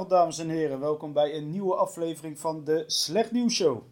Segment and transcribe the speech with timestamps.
[0.00, 3.82] Goedenavond dames en heren, welkom bij een nieuwe aflevering van de Slecht Nieuws Show.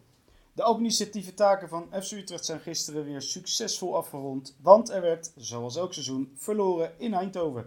[0.53, 5.75] De administratieve taken van FC Utrecht zijn gisteren weer succesvol afgerond, want er werd, zoals
[5.75, 7.65] elk seizoen, verloren in Eindhoven.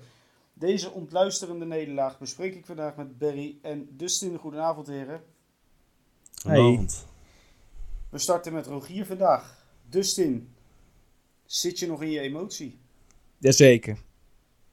[0.52, 4.38] Deze ontluisterende nederlaag bespreek ik vandaag met Berry en Dustin.
[4.38, 5.22] Goedenavond heren.
[6.42, 7.06] Goedenavond.
[8.11, 9.66] We starten met Rogier vandaag.
[9.88, 10.55] Dustin,
[11.45, 12.78] zit je nog in je emotie?
[13.38, 13.98] Jazeker.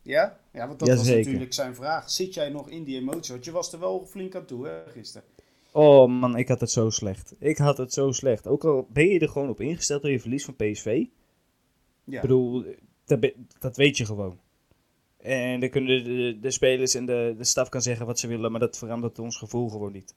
[0.01, 0.38] Ja?
[0.51, 2.09] Ja, want dat was natuurlijk zijn vraag.
[2.09, 3.33] Zit jij nog in die emotie?
[3.33, 5.27] Want je was er wel flink aan toe hè, gisteren.
[5.71, 7.35] Oh man, ik had het zo slecht.
[7.39, 8.47] Ik had het zo slecht.
[8.47, 11.05] Ook al ben je er gewoon op ingesteld door je verlies van PSV.
[12.03, 12.15] Ja.
[12.15, 12.65] Ik bedoel,
[13.05, 14.39] dat, dat weet je gewoon.
[15.17, 18.51] En dan kunnen de, de spelers en de, de staf kan zeggen wat ze willen,
[18.51, 20.15] maar dat verandert ons gevoel gewoon niet.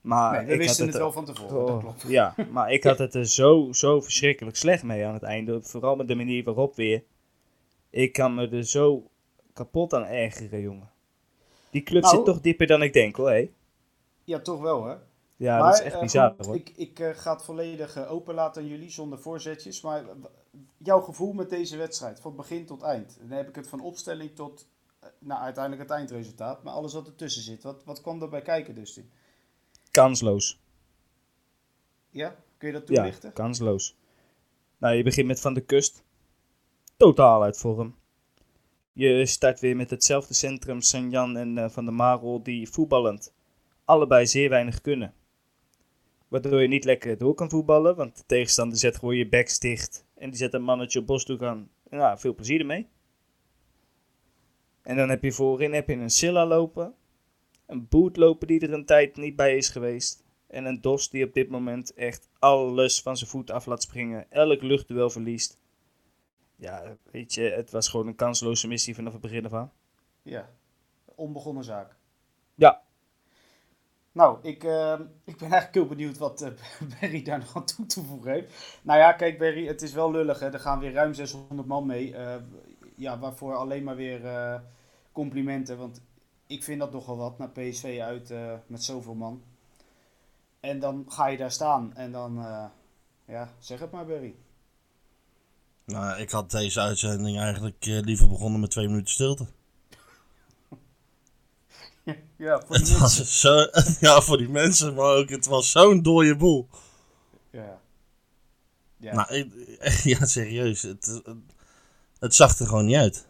[0.00, 2.04] Maar nee, we ik wisten had het het, wel van tevoren, dat Oh, klopt.
[2.08, 5.62] ja, maar ik had het er zo, zo verschrikkelijk slecht mee aan het einde.
[5.62, 7.02] Vooral met de manier waarop weer.
[7.90, 9.10] Ik kan me er zo
[9.52, 10.90] kapot aan ergeren, jongen.
[11.70, 13.30] Die club Nou- zit toch dieper dan ik denk, hoor.
[13.30, 13.50] hé.
[14.24, 14.96] Ja, toch wel hè?
[15.36, 16.54] Ja, maar, dat is echt eh, bizar, hoor.
[16.54, 19.80] ik, ik eh, ga het volledig eh, open laten aan jullie, zonder voorzetjes.
[19.80, 20.04] Maar
[20.76, 23.18] jouw gevoel met deze wedstrijd, van begin tot eind.
[23.20, 24.66] Dan heb ik het van opstelling tot
[25.18, 26.62] nou, uiteindelijk het eindresultaat.
[26.62, 29.00] Maar alles wat ertussen zit, wat, wat kwam erbij kijken dus?
[29.90, 30.60] Kansloos.
[32.10, 32.36] Ja?
[32.58, 33.32] Kun je dat Ja, toelichten?
[33.32, 33.96] kansloos.
[34.78, 36.02] Nou, je begint met Van de Kust.
[37.00, 37.94] Totaal uit vorm.
[38.92, 43.34] Je start weer met hetzelfde centrum, Sanjan en eh, Van der Marel, die voetballend
[43.84, 45.14] allebei zeer weinig kunnen.
[46.28, 50.04] Waardoor je niet lekker door kan voetballen, want de tegenstander zet gewoon je backs dicht.
[50.14, 51.70] En die zet een mannetje op Bosdoek aan.
[51.90, 52.88] Nou, veel plezier ermee.
[54.82, 56.94] En dan heb je voorin heb je een Silla lopen.
[57.66, 60.24] Een Boet lopen die er een tijd niet bij is geweest.
[60.46, 64.30] En een Dos die op dit moment echt alles van zijn voet af laat springen.
[64.30, 65.59] Elk luchtduel verliest.
[66.60, 69.72] Ja, weet je, het was gewoon een kansloze missie vanaf het begin af aan.
[70.22, 70.50] Ja.
[71.04, 71.96] Onbegonnen zaak.
[72.54, 72.82] Ja.
[74.12, 76.50] Nou, ik, eh, ik ben eigenlijk heel benieuwd wat eh,
[77.00, 78.78] Barry daar nog aan toe te voegen heeft.
[78.82, 80.52] Nou ja, kijk Barry, het is wel lullig hè.
[80.52, 82.16] Er gaan weer ruim 600 man mee.
[82.16, 82.42] Eh,
[82.96, 84.60] ja, waarvoor alleen maar weer eh,
[85.12, 85.78] complimenten.
[85.78, 86.02] Want
[86.46, 88.32] ik vind dat nogal wat, naar PSV uit
[88.66, 89.42] met zoveel man.
[90.60, 92.34] En dan ga je daar staan en dan,
[93.24, 94.34] ja, zeg het maar Barry.
[95.90, 99.46] Nou, ik had deze uitzending eigenlijk eh, liever begonnen met twee minuten stilte.
[102.36, 103.00] Ja, voor die Het mensen.
[103.00, 103.66] was zo,
[104.06, 106.68] ja, voor die mensen, maar ook het was zo'n dode boel.
[107.50, 107.80] Ja.
[108.96, 109.14] Ja.
[109.14, 109.52] Nou, ik,
[110.18, 110.82] ja, serieus.
[110.82, 111.36] Het, het,
[112.18, 113.26] het zag er gewoon niet uit.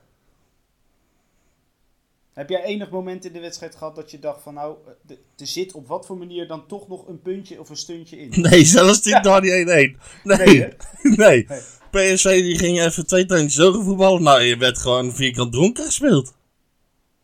[2.41, 4.77] Heb jij enig moment in de wedstrijd gehad dat je dacht van nou,
[5.09, 8.19] eh, er zit op wat voor manier dan toch nog een puntje of een stuntje
[8.19, 8.33] in?
[8.51, 9.21] Nee, zelfs die Ja.
[9.21, 9.55] daar niet 1-1.
[9.67, 10.69] Nee, Nee, hè?
[11.27, 11.47] nee.
[11.91, 12.15] Nee.
[12.15, 14.23] PSV die ging even twee zo voetballen.
[14.23, 16.35] Nou, je werd gewoon vierkant dronken gespeeld.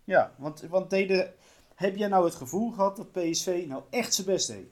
[0.04, 1.32] Ja, want, want deden,
[1.74, 4.66] heb jij nou het gevoel gehad dat PSV nou echt zijn best deed?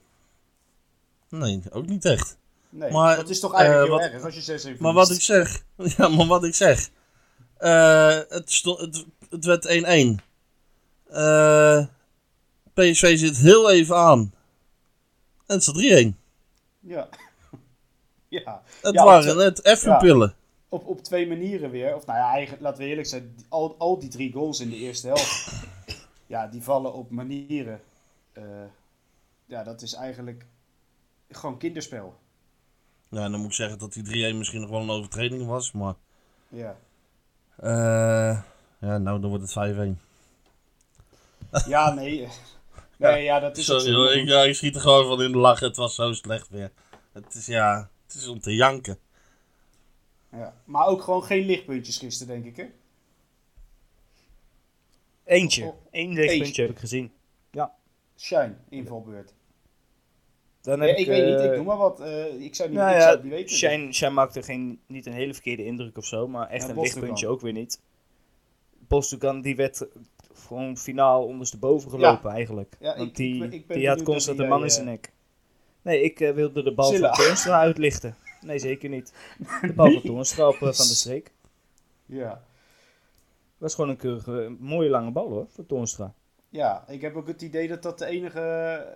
[1.29, 2.37] Nee, ook niet echt.
[2.71, 4.93] Nee, Maar, dat is toch eigenlijk eh, heel wat- erg als je 6 even Maar
[4.93, 5.65] wat ik zeg,
[5.97, 6.91] ja, maar wat ik zeg.
[7.57, 9.67] Eh, het, het, het werd
[10.21, 10.25] 1-1.
[11.15, 11.87] Eh,
[12.75, 14.21] PSV zit heel even aan.
[15.47, 16.17] En het staat 3-1.
[16.81, 17.09] Ja.
[18.29, 20.35] ja, Het Ja, waren net even pillen.
[20.69, 21.95] op, op twee manieren weer.
[21.97, 24.77] Of nou ja, eigenlijk, laten we eerlijk zijn, al, al die drie goals in de
[24.77, 25.53] eerste helft,
[26.27, 27.81] ja, die vallen op manieren.
[28.33, 28.43] eh,
[29.47, 30.47] ja, dat is eigenlijk
[31.31, 32.15] gewoon kinderspel.
[33.09, 35.73] Ja, dan moet ik zeggen dat die 3-1 misschien nog wel een overtreding was.
[35.73, 35.95] Maar
[36.49, 36.77] Ja.
[37.57, 38.41] eh,
[38.79, 40.01] ja, nou dan wordt het 5-1.
[41.67, 42.29] Ja, nee.
[42.99, 43.93] Nee, ja, dat is Sorry zo.
[43.95, 45.61] hoor, ik, ja, ik schiet er gewoon van in de lach.
[45.61, 46.73] Het was zo slecht weer.
[47.13, 48.99] Het is ja, het is om te janken.
[50.33, 50.55] Ja.
[50.65, 52.71] Maar ook gewoon geen lichtpuntjes gisteren, denk ik, hè?
[55.25, 55.65] Eentje.
[55.65, 56.21] Oh, Eén eentje.
[56.23, 57.13] lichtpuntje heb ik gezien.
[58.17, 59.35] Shine, invalbeurt.
[60.61, 62.01] Dan Nee, heb ik ik, weet niet, ik eh, noem maar wat.
[62.01, 63.57] eh, ik zou niet, Nou ik ja, zou het niet weten.
[63.57, 66.81] Shine, Shine maakte geen, niet een hele verkeerde indruk of zo, maar echt Ja, een
[66.81, 67.81] lichtpuntje ook weer niet.
[68.79, 69.87] Bosdogan die werd
[70.35, 72.77] gewoon finaal ondersteboven gelopen eigenlijk.
[72.81, 75.13] Ja, Want ik- die, ik ik die had constant een man in zijn eh, nek.
[75.83, 78.17] Nee, ik eh, wilde de bal van Toornstra uitlichten.
[78.41, 79.13] Nee, zeker niet.
[79.61, 81.33] De bal van Toornstra op eh, van de streek.
[82.07, 82.43] Ja.
[83.59, 86.15] was gewoon een keurige, een mooie lange bal hoor, voor Toornstra.
[86.49, 88.87] ja, ik heb ook het idee dat dat de enige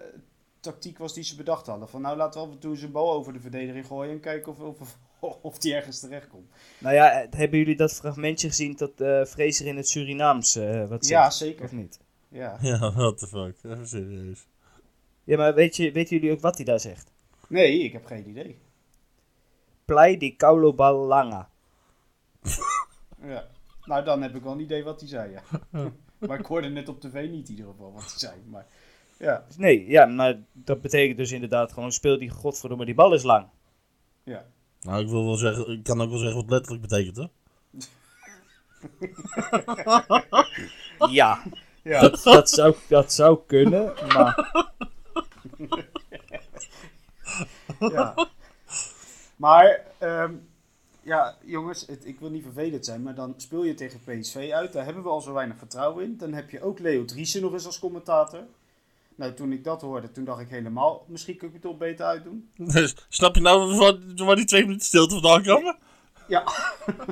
[0.60, 1.88] tactiek was die ze bedacht hadden.
[1.88, 4.52] Van nou, laten we af en toe een bal over de verdediging gooien en kijken
[4.52, 4.98] of, of,
[5.42, 6.50] of, die ergens terecht komt.
[6.78, 10.88] Nou ja, eh, hebben jullie dat fragmentje gezien dat eh Fraser in het Surinaams eh,
[10.88, 11.22] wat zegt?
[11.22, 11.64] Ja, zeker.
[11.64, 12.00] Of niet?
[12.28, 12.56] Ja.
[12.62, 13.56] Ja, what the fuck.
[13.72, 14.46] Even serieus.
[15.24, 17.12] Ja, maar weet je, weten jullie ook wat hij daar zegt?
[17.48, 18.58] Nee, ik heb geen idee.
[19.84, 21.48] Plei di Kaulo Balanga.
[23.22, 23.46] Ja.
[23.84, 25.42] Nou, dan heb ik wel een idee wat hij zei, ja.
[26.18, 28.34] Maar ik hoorde net op tv niet in ieder geval wat hij zei.
[28.46, 28.66] Maar
[29.18, 33.22] ja, Nee, ja, maar dat betekent dus inderdaad gewoon speel die godverdomme, die bal is
[33.22, 33.46] lang.
[34.24, 34.44] ja.
[34.80, 37.26] Nou, ik wil wel zeggen, ik kan ook wel zeggen wat letterlijk betekent, hè?
[41.10, 41.42] Ja,
[41.82, 44.52] Ja, dat, dat, zou, dat zou kunnen, maar
[47.92, 48.28] ja.
[49.36, 50.34] Maar, ehm,
[51.02, 54.72] ja, jongens, het, ik wil niet vervelend zijn, maar dan speel je tegen PSV uit.
[54.72, 56.16] Daar hebben we al zo weinig vertrouwen in.
[56.16, 58.40] Dan heb je ook Leo Driessen nog eens als commentator.
[59.18, 62.06] Nou, toen ik dat hoorde, toen dacht ik helemaal, misschien kun ik het toch beter
[62.06, 62.50] uitdoen.
[62.56, 63.94] Dus, snap je nou waar,
[64.26, 65.76] waar die twee minuten stilte vandaan kwamen?
[66.28, 66.44] Ja,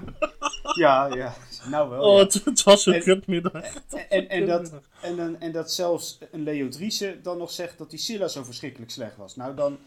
[0.85, 1.35] ja, ja.
[1.71, 2.03] Nou wel.
[2.03, 2.23] Oh, ja.
[2.25, 3.53] het, het was een En- kutmiddag.
[3.53, 7.79] En, en, en, dat, en, dan, en dat zelfs een Leo Driessen dan nog zegt
[7.79, 9.37] dat die Silla zo verschrikkelijk slecht was.
[9.37, 9.79] Nou dan,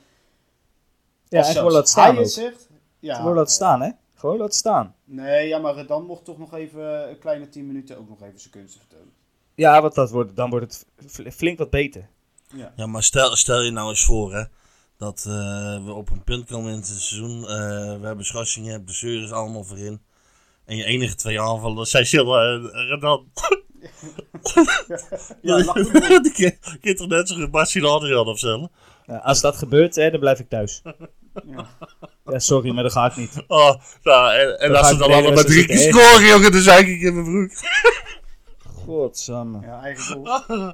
[1.28, 2.70] ja, en gewoon laat staan hij het zegt.
[3.00, 3.90] Ja, Gewoon laat staan, hè?
[4.16, 4.96] Gewoon laat staan.
[5.04, 8.40] Nee, ja, maar dan mocht toch nog even een kleine 10 minuten ook nog even
[8.40, 9.14] zijn kunsten vertonen.
[9.60, 12.10] Ja, wat dat wordt, dan wordt het flink wat beter.
[12.56, 12.74] Ja.
[12.76, 14.44] Ja, maar stel, stel je nou eens voor, hè.
[14.98, 17.42] Dat eh, we op een punt komen in het seizoen.
[17.42, 20.02] eh, we hebben schorsingen, blessures allemaal voorin.
[20.66, 23.26] En je enige twee aanvallers zijn Silva en Redan.
[25.42, 26.22] Ja, maar.
[26.24, 28.70] Die kind toch net zo of zo.
[29.06, 30.82] Ja, als dat gebeurt, hè, dan blijf ik thuis.
[31.46, 31.68] Ja.
[32.26, 33.44] Ja, sorry, maar dat ga ik niet.
[33.48, 33.74] Oh,
[34.04, 36.86] nou, en, en Dan als ze dan allemaal met drie keer scoren, jongen, dan zei
[36.86, 37.52] ik in mijn broek.
[38.90, 39.62] Godsamme.
[39.62, 40.26] ja, eigen doel.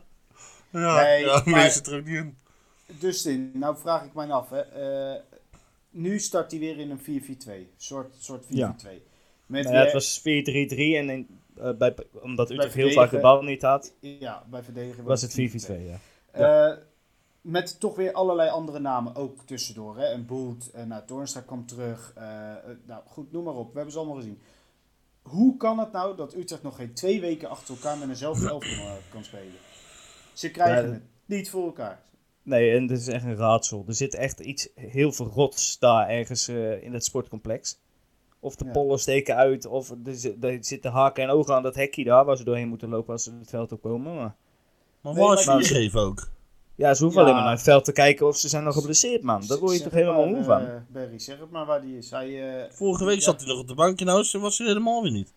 [0.72, 2.38] Ja, Nee, ja maar- er ook niet in.
[3.00, 4.50] Dustin, nou vraag ik mij af.
[4.50, 4.60] Hè.
[4.60, 5.22] Eh,
[5.90, 7.70] nu start hij weer in een 4-4-2.
[7.78, 8.50] Soort, soort 4-4-2.
[9.46, 11.28] Met Nou ja, het was 4-3-3 en in,
[11.58, 15.34] eh, bij, omdat Utrecht heel vaak de bal niet had, Ja, bij verdedigen was het
[15.34, 15.88] 4-4-2.
[16.34, 16.72] Ja.
[16.72, 16.78] Eh,
[17.42, 19.98] met toch weer allerlei andere namen ook tussendoor.
[19.98, 20.12] Hè?
[20.12, 22.14] Een Boet, uh, nou, Toornstra kwam terug.
[22.86, 23.68] nou goed, noem maar op.
[23.68, 24.40] We hebben ze allemaal gezien.
[25.26, 28.64] Hoe kan het nou dat Utrecht nog geen twee weken achter elkaar met eenzelfde elf
[28.78, 29.54] kan, kan spelen?
[30.34, 32.04] Ze krijgen Ja, dat- het niet voor elkaar.
[32.44, 33.84] Nee, en het is echt een raadsel.
[33.88, 37.80] Er zit echt iets heel verrots daar ergens eh, in het sportcomplex.
[38.40, 38.72] Of de Ja.
[38.72, 42.26] pollen steken uit, of er, zi- er zitten haken en ogen aan dat hekje daar
[42.26, 44.16] waar ze doorheen moeten lopen als ze het veld opkomen.
[44.16, 44.36] Maar
[45.02, 46.30] Maar Nee, waar is maar- viergeven ook?
[46.76, 47.26] Ja, ze hoeven Ja.
[47.28, 49.44] alleen maar naar het veld te kijken of ze zijn nog geblesseerd, man.
[49.48, 50.62] Daar word je Zeg toch helemaal moe van.
[50.62, 52.10] eh, Barry, zeg het maar waar die is.
[52.12, 53.22] Hij, eh, Vorige week ja.
[53.22, 55.34] zat hij nog op de bank in huis en was hij helemaal weer niet.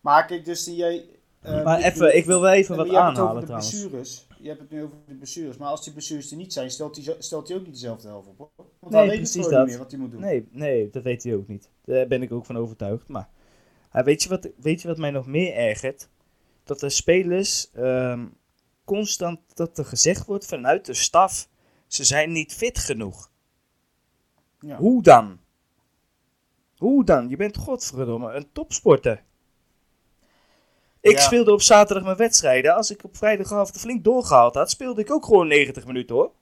[0.00, 1.04] Maar kijk, dus die jij...
[1.40, 3.70] eh, maar even, ik wil wel even wat aanhalen over de trouwens.
[3.70, 4.26] blessures.
[4.38, 5.56] Je hebt het nu over de blessures.
[5.56, 8.28] Maar als die blessures er niet zijn, stelt hij, stelt hij ook niet dezelfde helft
[8.28, 8.38] op.
[8.38, 8.50] Hoor.
[8.78, 9.50] Want Nee, hij weet dat.
[9.50, 10.20] niet meer wat hij moet doen.
[10.20, 11.68] Nee, nee, dat weet hij ook niet.
[11.84, 13.08] Daar ben ik ook van overtuigd.
[13.08, 13.28] Maar
[13.92, 16.08] weet, je wat, weet je wat mij nog meer ergert?
[16.64, 18.24] Dat de spelers ehm,
[18.84, 21.48] constant dat er gezegd wordt vanuit de staf,
[21.86, 23.30] ze zijn niet fit genoeg.
[24.60, 24.76] Ja.
[24.76, 25.38] Hoe dan?
[26.76, 27.28] Hoe dan?
[27.28, 29.22] Je bent godverdomme een topsporter.
[31.00, 31.20] Ik Ja.
[31.20, 32.74] speelde op zaterdag mijn wedstrijden.
[32.74, 36.32] Als ik op vrijdagavond flink doorgehaald had, speelde ik ook gewoon 90 minuten hoor.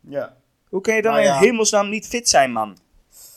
[0.00, 0.36] Ja.
[0.68, 1.36] Hoe kan je dan Nou ja.
[1.36, 2.78] in hemelsnaam niet fit zijn, man?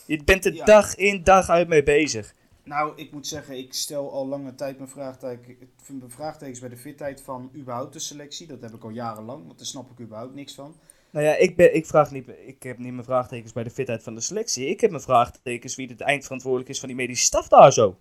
[0.06, 2.34] Je bent er dag in dag uit mee bezig.
[2.68, 5.58] Nou, ik moet zeggen, ik stel al lange tijd mijn, vraagteken,
[5.88, 8.48] mijn vraagtekens bij de fitheid van überhaupt de selectie.
[8.48, 10.76] Dat heb ik al jarenlang, want daar snap ik überhaupt niks van.
[11.10, 14.04] Nou ja, ik, ben, ik, vraag niet, ik heb niet mijn vraagtekens bij de fitheid
[14.04, 14.68] van de selectie.
[14.68, 17.98] Ik heb mijn vraagtekens wie het eindverantwoordelijk is van die medische staf daar zo.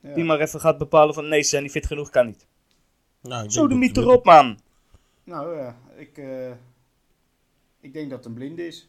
[0.00, 0.14] Ja.
[0.14, 2.46] Die maar even gaat bepalen van nee, ze zijn niet fit genoeg, kan niet.
[3.22, 4.58] Nou, Zo de mythe erop, man.
[5.24, 6.50] Nou ja, ik, eh,
[7.80, 8.88] ik denk dat het een blinde is.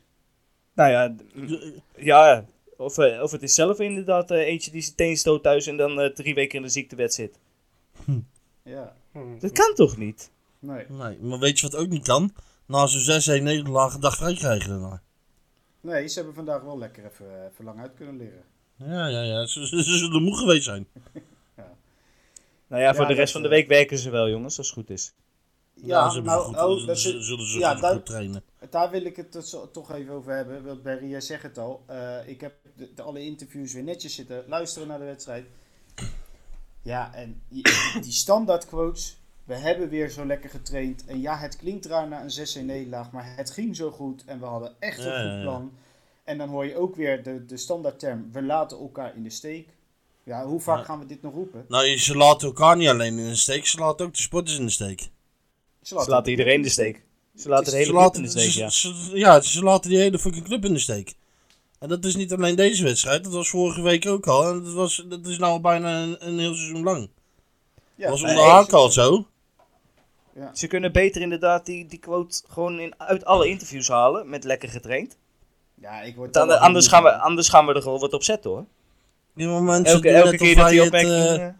[0.74, 1.16] Nou ja,
[1.96, 2.46] ja
[2.82, 5.78] of, eh, of het is zelf inderdaad eh, eentje die zijn teen stoot thuis en
[5.78, 7.40] dan eh, drie weken in de ziektewet zit.
[8.64, 8.96] Ja,
[9.40, 10.32] Dat kan toch niet?
[10.60, 10.86] nee.
[10.90, 12.34] Nee, maar weet je wat ook niet kan?
[12.66, 15.02] Na zo'n 6-1 nederlaag een dag vrij krijgen daarna.
[15.82, 18.44] Nee, ze hebben vandaag wel lekker even, even lang uit kunnen leren.
[18.76, 19.46] Ja, ja, ja.
[19.52, 20.88] Ze, ze, ze zullen moe geweest zijn.
[22.68, 24.76] Nou ja, voor Ja, de rest van de week werken ze wel, jongens, als het
[24.76, 25.14] goed is.
[25.74, 28.44] Ja, ze nou, goed, oh, dat ze- zullen ze ja, goed, daar- goed trainen.
[28.70, 30.64] Daar wil ik het dus toch even over hebben.
[30.66, 31.84] Want Barry, jij zegt het al.
[31.86, 35.46] Eh, ik heb de, de alle interviews weer netjes zitten luisteren naar de wedstrijd.
[36.82, 37.64] Ja, en die,
[38.02, 39.20] die standaard quotes.
[39.44, 41.06] We hebben weer zo lekker getraind.
[41.06, 43.12] En ja, het klinkt raar na een 6-1 nederlaag.
[43.12, 44.24] Maar het ging zo goed.
[44.26, 45.42] En we hadden echt een Ja, goed ja.
[45.42, 45.72] plan.
[46.24, 48.30] En dan hoor je ook weer de, de standaard term.
[48.32, 49.70] We laten elkaar in de steek.
[50.24, 51.66] Ja, hoe vaak gaan we dit nog roepen?
[51.68, 54.66] Nou, ze laten elkaar niet alleen in de steek, ze laten ook de sporters in
[54.66, 55.10] de steek.
[55.82, 57.04] Ze laten iedereen in de steek.
[57.36, 58.70] Ze laten de hele club in de steek, ja.
[58.70, 61.14] ze- ja, ze laten die hele fucking club in de steek.
[61.80, 64.50] En dat is niet alleen deze wedstrijd, dat was vorige week ook al.
[64.50, 67.10] En dat, was, dat is nou al bijna een, een heel seizoen lang.
[67.96, 69.28] Ja, dat was nee, onder Haak al zo.
[70.36, 70.52] Ja.
[70.54, 74.70] Ze kunnen beter inderdaad die, die quote gewoon in, uit alle interviews halen met lekker
[74.70, 75.18] getraind.
[75.76, 78.24] Ja, ik word Dan, er anders, gaan we, anders gaan we er gewoon wat op
[78.24, 78.66] zetten hoor.
[79.86, 81.56] Ze Elke, elke keer dat die het, opmerking...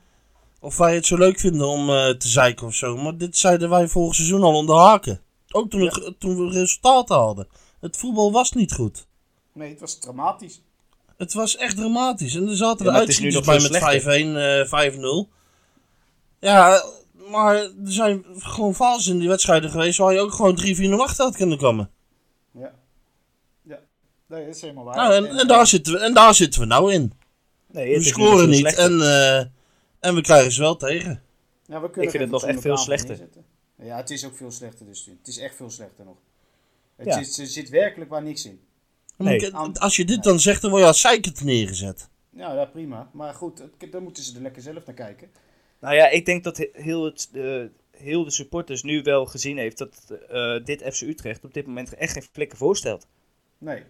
[0.64, 2.98] Of wij het zo leuk vinden om eh, te zeiken of zo.
[2.98, 5.22] Maar dit zeiden wij vorig seizoen al onder haken.
[5.52, 7.48] Ook toen, het, toen we resultaten hadden.
[7.80, 9.08] Het voetbal was niet goed.
[9.54, 10.62] Nee, het was dramatisch.
[11.18, 12.36] Het was echt dramatisch.
[12.36, 15.30] En er zaten Ja, de nu uitschieters nog bij met 5-1, eh 5-0.
[16.40, 16.84] Ja,
[17.30, 21.26] maar er zijn gewoon fases in die wedstrijden geweest waar je ook gewoon 3-4-0 achter
[21.26, 21.90] had kunnen komen.
[22.52, 22.72] Ja.
[23.64, 23.80] Ja,
[24.28, 24.96] nee, dat is helemaal waar.
[24.96, 27.14] Nou, en, en, daar zitten we, en daar zitten we nou in.
[27.72, 28.84] Nee, We scoren niet slechter.
[28.84, 29.46] en, eh,
[30.02, 31.22] en we krijgen ze wel tegen.
[31.66, 33.08] Ja, we kunnen Ik vind het nog echt veel slechter.
[33.10, 33.46] neerzetten.
[33.76, 35.06] Ja, het is ook veel slechter dus.
[35.20, 36.18] Het is echt veel slechter nog.
[36.96, 37.20] Het Ja.
[37.20, 38.62] is, er zit werkelijk waar niks in.
[39.18, 39.54] Nee.
[39.56, 42.10] Als je dit dan zegt, dan word je als zeikend neergezet.
[42.30, 43.10] Ja, ja, prima.
[43.14, 45.32] Maar goed, dan moeten ze er lekker zelf naar kijken.
[45.80, 49.58] Nou ja, ik denk dat he- heel, het, eh, heel de supporters nu wel gezien
[49.58, 53.08] heeft dat eh, dit FC Utrecht op dit moment echt geen flikken voorstelt.
[53.58, 53.84] Nee.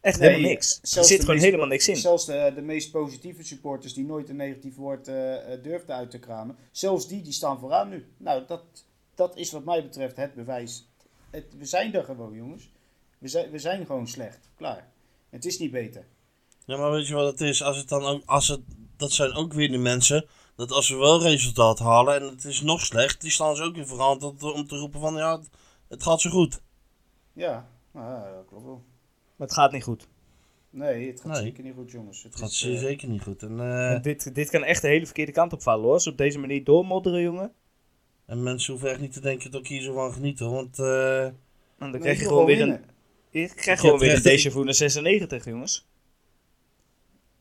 [0.00, 0.80] Echt Nee, helemaal niks.
[0.96, 1.96] Er zit gewoon meest- helemaal niks in.
[1.96, 6.10] Zelfs de, de meest positieve supporters die nooit een negatief woord eh, eh, durfden uit
[6.10, 6.56] te kramen.
[6.72, 8.06] Zelfs die, die staan vooraan nu.
[8.16, 8.62] Nou, dat,
[9.14, 10.88] dat is wat mij betreft het bewijs.
[11.30, 12.70] Het, we zijn er gewoon, jongens.
[13.18, 14.38] We zijn, we zijn gewoon slecht.
[14.56, 14.88] Klaar.
[15.30, 16.06] Het is niet beter.
[16.64, 17.62] Ja, maar weet je wat het is?
[17.62, 18.60] Als het dan ook, als het,
[18.96, 20.26] dat zijn ook weer de mensen,
[20.56, 23.76] dat als we wel resultaat halen en het is nog slecht, die staan ze ook
[23.76, 25.48] in verhaal om te- om te roepen van ja, het,
[25.88, 26.60] het gaat zo goed.
[27.32, 28.84] Ja, nou, ja, dat klopt wel.
[29.38, 30.08] Maar het gaat niet goed.
[30.70, 31.42] Nee, het gaat Nee.
[31.42, 32.22] zeker niet goed, jongens.
[32.22, 33.42] Het gaat is, ze- eh, zeker niet goed.
[33.42, 35.92] En, eh, En dit, dit kan echt de hele verkeerde kant opvallen hoor.
[35.92, 37.52] Als we op deze manier doormodderen, jongen.
[38.26, 40.78] en mensen hoeven echt niet te denken dat ik hier zo van geniet hoor, want...
[40.78, 41.28] eh,
[41.78, 42.82] Dan nee, krijg je gewoon weer winnen.
[43.30, 45.86] een, Ik krijgt gewoon weer een déjà vu naar 96, jongens.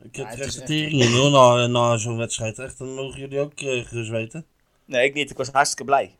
[0.01, 2.59] Ik Ja, heb het is echt hoor, na, na zo'n wedstrijd.
[2.59, 4.45] Echt, dan mogen jullie ook gerust weten.
[4.85, 5.29] Nee, ik niet.
[5.29, 6.15] Ik was hartstikke blij.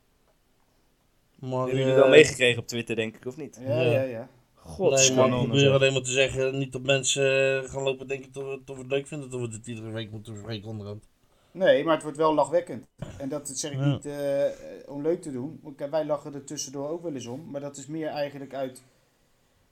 [1.40, 3.60] Maar, Hebben jullie wel meegekregen op Twitter, denk ik, of niet?
[3.62, 3.92] Ja, Ja.
[3.92, 4.30] ja, ja.
[4.68, 8.08] God, Nee, maar ik probeer alleen maar te zeggen, niet dat mensen eh, gaan lopen
[8.08, 10.68] denken dat we, dat we het leuk vinden dat we dit iedere week moeten bespreken
[10.70, 11.04] onderhand.
[11.52, 12.86] Nee, maar het wordt wel lachwekkend.
[13.18, 13.86] En dat zeg ik Ja.
[13.92, 14.54] niet eh, eh,
[14.86, 15.74] om leuk te doen.
[15.76, 17.50] Kijk, wij lachen er tussendoor ook wel eens om.
[17.52, 18.82] Maar dat is meer eigenlijk uit,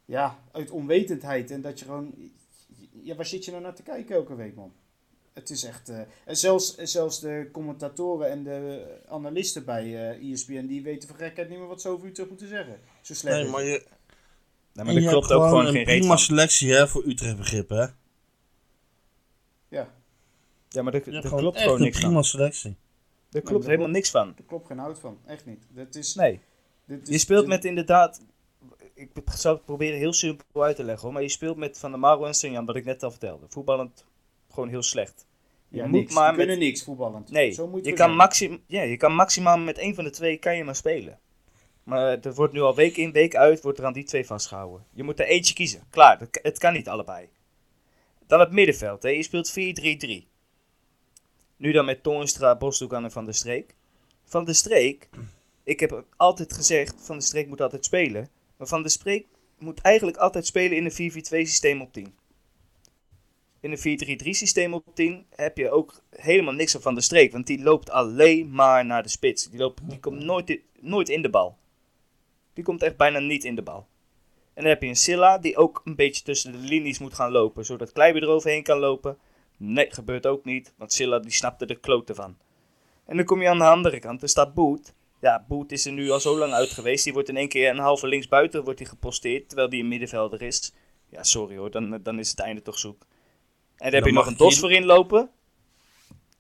[0.06, 1.52] ja, uit onwetendheid.
[1.52, 2.14] En dat je gewoon...
[3.02, 4.72] Ja, waar zit je nou naar te kijken elke week, man?
[5.34, 5.90] Het is echt...
[5.90, 10.66] eh, en zelfs, zelfs de commentatoren en de analisten bij eh ESPN...
[10.66, 12.80] die weten van gekheid niet meer wat ze over Utrecht moeten zeggen.
[13.02, 13.84] Zo slecht Nee, maar je,
[14.84, 17.04] maar en er je klopt hebt ook gewoon een geen reet prima selectie hè, voor
[17.06, 17.86] Utrecht begrippen hè.
[19.68, 19.94] Ja,
[20.70, 22.24] Ja, maar er, Je er gewoon klopt echt gewoon een niks prima van.
[22.24, 22.70] selectie.
[22.70, 22.76] Er
[23.32, 24.34] Nee, klopt helemaal niks van.
[24.36, 25.18] daar klopt geen hout van.
[25.26, 25.64] Echt niet.
[25.70, 26.40] Dat is, Nee.
[26.86, 28.22] dit Je speelt dit- met inderdaad.
[28.94, 31.14] Ik zal het proberen heel simpel uit te leggen hoor.
[31.14, 33.46] Maar je speelt met Van der Maro en Senjan, wat ik net al vertelde.
[33.50, 34.06] Voetballend
[34.52, 35.26] gewoon heel slecht.
[35.68, 36.14] Je Ja, moet niks.
[36.14, 37.32] maar met- kunnen niks voetballend.
[37.32, 40.10] Nee, Zo moet je het kan, maxim, ja, je kan maximaal met één van de
[40.10, 41.20] twee kan je maar spelen.
[41.86, 44.86] Maar er wordt nu al week in, week uit, wordt er aan die twee vastgehouden.
[44.94, 45.84] Je moet er eentje kiezen.
[45.90, 47.30] Klaar, het kan niet allebei.
[48.28, 49.04] Dan het middenveld.
[49.04, 49.10] Hè.
[49.10, 49.54] Je speelt
[50.26, 50.28] 4-3-3.
[51.58, 53.76] Nu dan met Toornstra, Bosdoek en Van der Streek.
[54.24, 55.10] Van der Streek,
[55.64, 58.30] ik heb altijd gezegd, Van der Streek moet altijd spelen.
[58.58, 59.26] Maar Van der Streek
[59.58, 62.16] moet eigenlijk altijd spelen in een 4-4-2 systeem op 10.
[63.60, 67.32] In een 4-3-3 systeem op 10 heb je ook helemaal niks van de streek.
[67.32, 69.50] Want die loopt alleen maar naar de spits.
[69.50, 71.58] Die, loopt, die komt nooit, nooit in de bal.
[72.56, 73.88] Die komt echt bijna niet in de bal.
[74.54, 77.32] En dan heb je een Silla die ook een beetje tussen de linies moet gaan
[77.32, 77.66] lopen.
[77.66, 79.18] Zodat Kleiber eroverheen kan lopen.
[79.58, 80.74] Nee, gebeurt ook niet.
[80.78, 82.38] Want Silla die snapte de klote van.
[83.06, 84.22] En dan kom je aan de andere kant.
[84.22, 84.94] Er staat Boet.
[85.22, 87.04] Ja, Boet is er nu al zo lang uit geweest.
[87.04, 89.48] Die wordt in één keer een halve linksbuiten wordt die geposteerd.
[89.48, 90.74] Terwijl die een middenvelder is.
[91.10, 91.72] Ja, sorry hoor.
[91.72, 93.06] Dan, dan is het einde toch zoek.
[93.78, 95.30] En dan heb je nog een dos hier- voorin lopen.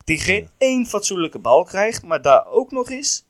[0.03, 2.03] Die geen één fatsoenlijke bal krijgt.
[2.03, 3.25] Maar daar ook nog eens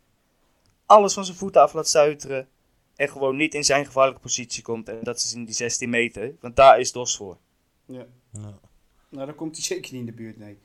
[0.85, 2.47] alles van zijn voeten af laat stuiteren.
[2.95, 4.89] En gewoon niet in zijn gevaarlijke positie komt.
[4.89, 6.35] En dat is in die 16 meter.
[6.41, 7.37] Want daar is Dos voor.
[7.85, 8.05] Ja.
[8.31, 8.59] Ja.
[9.09, 10.57] Nou, dan komt hij zeker niet in de buurt, nee.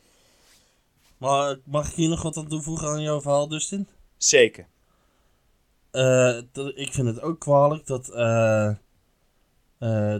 [1.19, 3.87] Maar mag ik hier nog wat aan toevoegen aan jouw verhaal, Dustin?
[4.17, 4.67] Zeker.
[5.91, 8.77] Eh, dat- ik vind het ook kwalijk dat eh eh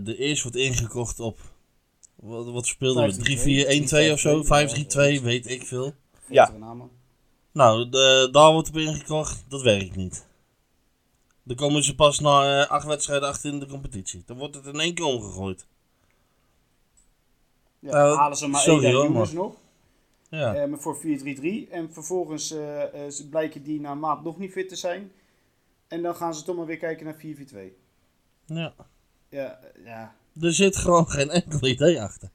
[0.05, 1.39] de eerst wordt ingekocht op.
[2.15, 3.23] Wat, wat speelden we?
[3.23, 4.43] 3-4-1-2 of zo?
[4.45, 5.95] 5-3-2, weet ik veel.
[6.27, 6.53] Ja.
[7.53, 9.45] Nou, de, daar wordt op ingekocht.
[9.49, 10.27] Dat werkt niet.
[11.51, 14.23] Dan komen ze pas na eh, acht wedstrijden achter in de competitie.
[14.27, 15.67] Dan wordt het in één keer omgegooid.
[17.79, 19.55] Ja, Eh, halen ze maar sorry één hoor, jongens maar- nog.
[20.29, 20.67] Ja.
[20.67, 21.69] maar voor 4-3-3.
[21.71, 25.13] En vervolgens eh, eh, ze blijken die na maat nog niet fit te zijn.
[25.89, 27.77] En dan gaan ze toch maar weer kijken naar 4-4-2.
[28.47, 28.75] ja.
[29.29, 30.15] Ja, ja.
[30.41, 32.31] Er zit gewoon geen enkel idee achter.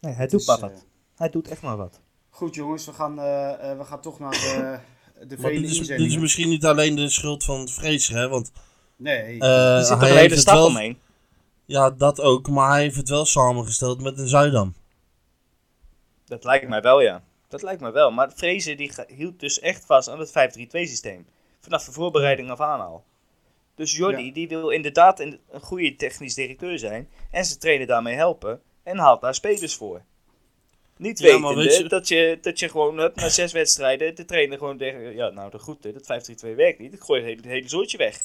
[0.00, 0.86] Nee, hij doet is, maar wat.
[1.16, 2.00] Hij doet echt maar wat.
[2.30, 3.14] goed jongens, we gaan,
[3.78, 4.78] we gaan toch naar de,
[5.20, 6.20] de Maar vele dit is, dit is inzendingen.
[6.20, 8.28] misschien niet alleen de schuld van Vrezer, hè?
[8.28, 8.52] Want
[8.96, 10.98] Nee, er zit toch een hele stap wel, omheen.
[11.64, 12.48] Ja, dat ook.
[12.48, 14.74] Maar hij heeft het wel samengesteld met een Zuidam.
[16.24, 17.22] Dat lijkt mij wel, ja.
[17.48, 18.10] Dat lijkt me wel.
[18.10, 21.26] Maar Vrezen die hield dus echt vast aan het 5-3-2 systeem.
[21.60, 23.04] Vanaf de voorbereiding af aan al.
[23.74, 24.32] Dus Jordi Ja.
[24.32, 27.08] die wil inderdaad een, een goede technisch directeur zijn.
[27.30, 28.60] En zijn trainer daarmee helpen.
[28.82, 30.02] En haalt daar spelers voor.
[30.98, 34.78] Niet Ja, je- dat, je, dat je gewoon hup, na zes wedstrijden de trainer gewoon
[34.78, 35.14] tegen...
[35.14, 36.92] Ja, nou de goed, dat 5-3-2 werkt niet.
[36.92, 38.18] Ik gooi het hele, het hele zoortje weg.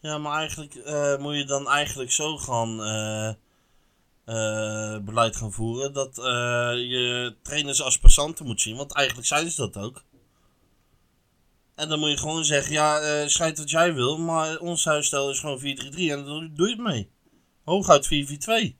[0.00, 3.28] Ja, maar eigenlijk eh, moet je dan eigenlijk zo gaan eh,
[4.24, 9.60] eh, beleid gaan voeren dat je trainers als passanten moet zien, want eigenlijk zijn ze
[9.60, 10.02] dat ook.
[11.74, 15.30] En dan moet je gewoon zeggen, ja, eh schijt wat jij wil, maar ons huisstijl
[15.30, 15.64] is gewoon 4-3-3
[16.10, 17.10] en dan doe je het mee.
[17.64, 18.06] Hooguit
[18.72, 18.76] 4-4-2.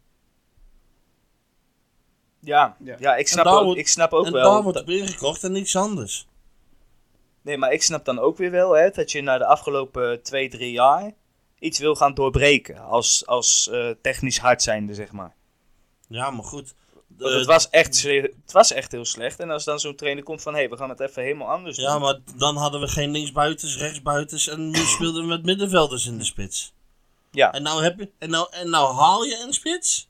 [2.46, 2.96] Ja, Ja.
[2.98, 3.16] ja.
[3.16, 4.52] ik, snap ook, wordt- ik snap ook en wel...
[4.52, 6.26] daar wordt dat- op ingekocht en niks anders.
[7.42, 10.48] Nee, maar ik snap dan ook weer wel hè, dat je na de afgelopen twee,
[10.48, 11.12] drie jaar
[11.58, 12.78] iets wil gaan doorbreken.
[12.78, 15.34] Als, als eh, technisch hard zijnde, zeg maar.
[16.08, 16.74] Ja, maar goed.
[17.18, 19.40] Want het, was echt, het was echt heel slecht.
[19.40, 21.76] En als dan zo'n trainer komt van, hé, hey, we gaan het even helemaal anders
[21.76, 22.00] Ja, doen.
[22.00, 26.24] maar dan hadden we geen linksbuitens, rechtsbuitens en nu speelden we met middenvelders in de
[26.24, 26.74] spits.
[27.30, 27.52] Ja.
[27.52, 30.08] En nou, heb je, en nou, en nou haal je een spits.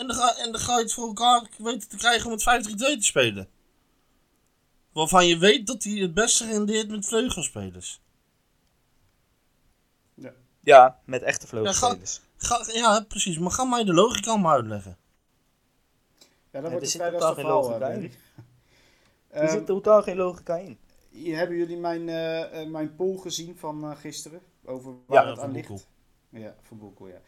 [0.00, 2.68] En dan, ga, en dan ga je het voor elkaar weten te krijgen om het
[2.70, 3.48] 5-3-2 te spelen.
[4.92, 8.00] Waarvan je weet dat hij het beste rendeert met vleugelspelers.
[10.60, 12.20] Ja, met echte vleugelspelers.
[12.36, 13.38] Ga, ja, precies.
[13.38, 14.96] Maar ga mij de logica maar uitleggen.
[16.18, 18.12] Ja, dan er wordt het logica eh, in.
[19.28, 20.78] Er zit totaal geen logica in.
[21.10, 24.40] hier hebben jullie mijn, eh, eh, mijn poll gezien van eh, gisteren?
[24.64, 25.74] Over waar Ja, het van aan Boekel.
[25.74, 25.88] ligt?
[26.44, 27.20] Ja, van Boekel, ja.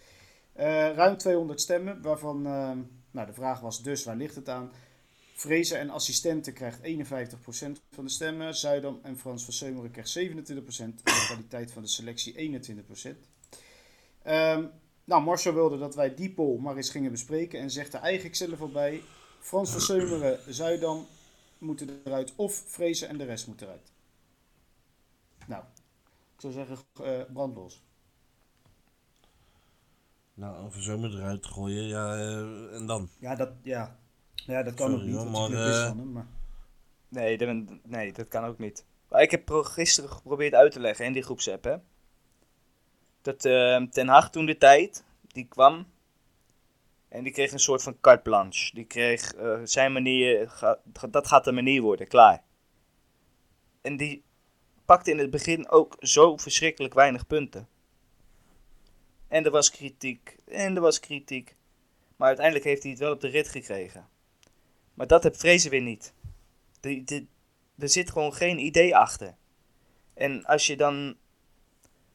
[0.53, 2.79] Eh, ruim 200 stemmen, waarvan ehm,
[3.11, 4.71] nou, de vraag was dus, waar ligt het aan?
[5.35, 8.55] Vrezen en assistenten krijgt 51% van de stemmen.
[8.55, 10.21] Zuidam en Frans van Seumeren krijgt 27%.
[10.23, 13.29] En de kwaliteit van de selectie 21%.
[14.23, 14.65] Ehm,
[15.05, 17.61] nou, Marcel wilde dat wij die poll maar eens gingen bespreken.
[17.61, 19.03] En zegt er eigenlijk zelf al bij.
[19.41, 21.07] Frans van Seumeren, Zuidam
[21.59, 22.33] moeten eruit.
[22.37, 23.93] Of Vrezen en de rest moet eruit.
[25.47, 25.63] Nou,
[26.35, 27.83] ik zou zeggen, eh brandlos.
[30.35, 33.09] Nou, over zomer eruit gooien, ja, eh, en dan?
[33.19, 33.99] Ja, dat, ja.
[34.35, 35.17] Ja, dat kan Sorry, ook niet.
[35.17, 36.27] hoor, maar, is eh, van hem, maar...
[37.09, 37.49] Nee, dat,
[37.83, 38.85] nee, dat kan ook niet.
[39.09, 41.77] Maar ik heb gisteren geprobeerd uit te leggen in die groepsapp, hè.
[43.23, 45.87] Dat eh, Ten Hag toen de tijd, die kwam
[47.09, 48.75] en die kreeg een soort van carte blanche.
[48.75, 50.79] Die kreeg eh, zijn manier, ga-
[51.11, 52.43] dat gaat de manier worden, klaar.
[53.81, 54.25] En die
[54.85, 57.69] pakte in het begin ook zo verschrikkelijk weinig punten.
[59.33, 61.57] En er was kritiek, en er was kritiek.
[62.17, 64.09] Maar uiteindelijk heeft hij het wel op de rit gekregen.
[64.95, 66.15] Maar dat heb Vrezen weer niet.
[66.81, 67.27] De, de,
[67.79, 69.37] er zit gewoon geen idee achter.
[70.15, 71.17] En als je dan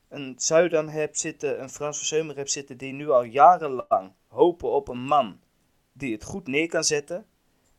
[0.07, 4.87] een Zuidam hebt zitten, een Frans Verseumer hebt zitten, die nu al jarenlang hopen op
[4.87, 5.39] een man
[5.91, 7.25] die het goed neer kan zetten.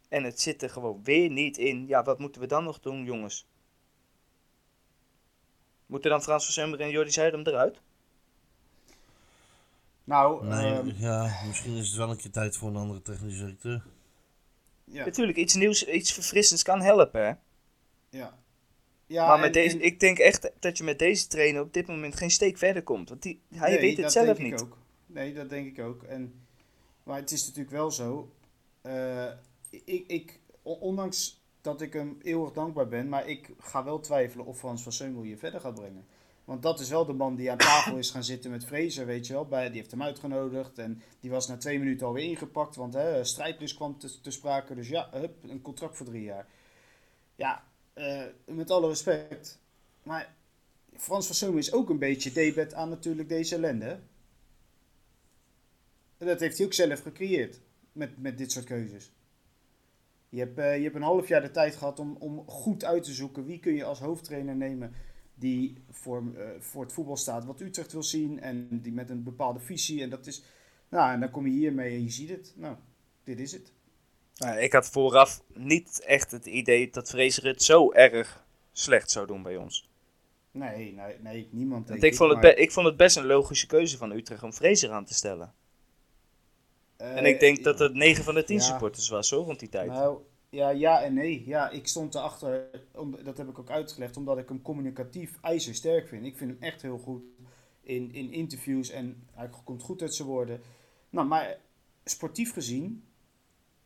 [0.08, 1.86] En het zit er gewoon weer niet in.
[1.86, 3.48] Ja, wat moeten we dan nog doen, jongens?
[5.86, 7.80] Moeten dan Frans Verseumer en Jordi Zuidam eruit?
[10.08, 13.38] Nou, Nee, ehm, ja, misschien is het wel een keer tijd voor een andere technische
[13.44, 13.84] directeur.
[14.84, 15.04] ja.
[15.04, 17.32] Natuurlijk, iets nieuws, iets verfrissends kan helpen, hè?
[18.18, 18.38] ja.
[19.06, 21.72] ja maar en- met deze, en- ik denk echt dat je met deze trainer op
[21.72, 23.08] dit moment geen steek verder komt.
[23.08, 24.60] Want die, hij Nee, weet het dat zelf denk ik niet.
[24.62, 24.76] Ook.
[25.06, 26.02] Nee, dat denk ik ook.
[26.02, 26.34] En,
[27.02, 28.32] maar het is natuurlijk wel zo.
[28.82, 29.26] eh,
[29.70, 34.46] ik, ik, on- ondanks dat ik hem eeuwig dankbaar ben, maar ik ga wel twijfelen
[34.46, 36.06] of Frans van Seumel je verder gaat brengen.
[36.48, 39.26] Want dat is wel de man die aan tafel is gaan zitten met Fraser, weet
[39.26, 39.46] je wel.
[39.46, 43.24] Bij, die heeft hem uitgenodigd en die was na twee minuten alweer ingepakt, want hè,
[43.24, 44.74] strijdlust kwam te, te sprake.
[44.74, 46.46] Dus ja, hup, een contract voor drie jaar.
[47.34, 49.58] Ja, eh, met alle respect.
[50.02, 50.34] Maar
[50.96, 54.00] Frans van Seumel is ook een beetje debet aan natuurlijk deze ellende.
[56.18, 57.60] En dat heeft hij ook zelf gecreëerd
[57.92, 59.12] met, met dit soort keuzes.
[60.28, 63.04] Je hebt, eh, je hebt een half jaar de tijd gehad om, om goed uit
[63.04, 64.94] te zoeken wie kun je als hoofdtrainer nemen
[65.38, 69.22] die voor, eh, voor het voetbal staat wat Utrecht wil zien en die met een
[69.22, 70.02] bepaalde visie.
[70.02, 70.42] En dat is,
[70.88, 72.52] nou, en dan kom je hiermee en je ziet het.
[72.56, 72.76] Nou,
[73.24, 73.72] dit is het.
[74.34, 79.26] Nou, ik had vooraf niet echt het idee dat Fraser het zo erg slecht zou
[79.26, 79.88] doen bij ons.
[80.50, 81.88] Nee, nee, nee niemand.
[81.88, 84.52] Want ik, vond het maar, ik vond het best een logische keuze van Utrecht om
[84.52, 85.54] Fraser aan te stellen.
[86.96, 88.62] eh, en ik denk dat het 9 van de 10 ja.
[88.62, 89.88] supporters was hoor, rond die tijd.
[89.88, 90.18] Nou,
[90.50, 91.46] ja, ja en nee.
[91.46, 96.08] Ja, ik stond erachter, om, dat heb ik ook uitgelegd, omdat ik hem communicatief ijzersterk
[96.08, 96.24] vind.
[96.24, 97.22] Ik vind hem echt heel goed
[97.80, 100.60] in, in interviews en hij komt goed uit zijn woorden.
[101.10, 101.58] Nou, maar
[102.04, 103.04] sportief gezien,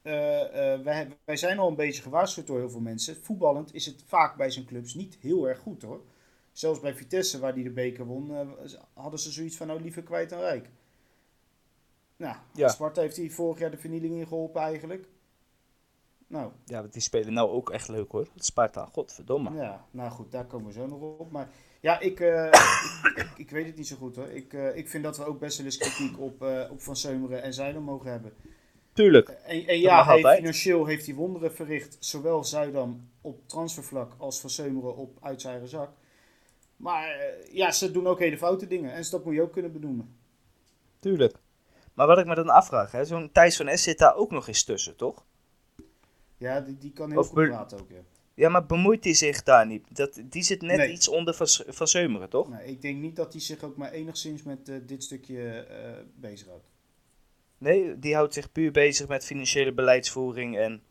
[0.02, 3.16] eh, eh, wij, wij zijn al een beetje gewaarschuwd door heel veel mensen.
[3.16, 6.02] Voetballend is het vaak bij zijn clubs niet heel erg goed hoor.
[6.52, 8.48] Zelfs bij Vitesse, waar hij de beker won, eh,
[8.92, 10.70] hadden ze zoiets van nou liever kwijt dan rijk.
[12.16, 12.68] Nou, Ja.
[12.68, 15.08] Sparta heeft hij vorig jaar de vernieling in geholpen eigenlijk.
[16.32, 18.26] Nou, Ja, want die spelen nou ook echt leuk hoor.
[18.36, 19.54] Sparta, godverdomme.
[19.54, 21.30] ja, nou goed, daar komen we zo nog op.
[21.30, 21.48] Maar
[21.80, 24.28] ja, ik, eh, ik, ik, ik weet het niet zo goed hoor.
[24.28, 26.96] Ik, eh, ik vind dat we ook best wel eens kritiek op, eh, op Van
[26.96, 28.32] Seumeren en Zuidam mogen hebben.
[28.92, 29.28] Tuurlijk.
[29.28, 31.96] En, en ja, hij, financieel heeft hij wonderen verricht.
[32.00, 35.90] Zowel Zuidam op transfervlak als Van Seumeren op uit zijn zak.
[36.76, 37.16] Maar
[37.50, 38.92] ja, ze doen ook hele foute dingen.
[38.92, 40.16] En dat moet je ook kunnen benoemen.
[40.98, 41.36] Tuurlijk.
[41.94, 44.48] Maar wat ik me dan afvraag, hè, zo'n Thijs van S zit daar ook nog
[44.48, 45.24] eens tussen, toch?
[46.42, 48.00] Ja, die, die kan heel Of goed praten ook, ja.
[48.34, 49.96] Ja, maar bemoeit hij zich daar niet?
[49.96, 50.92] Dat, die zit net Nee.
[50.92, 52.48] iets onder van, van Seumeren, toch?
[52.48, 56.04] Nee, ik denk niet dat hij zich ook maar enigszins met eh, dit stukje eh
[56.14, 56.64] bezighoudt.
[57.58, 60.82] Nee, die houdt zich puur bezig met financiële beleidsvoering en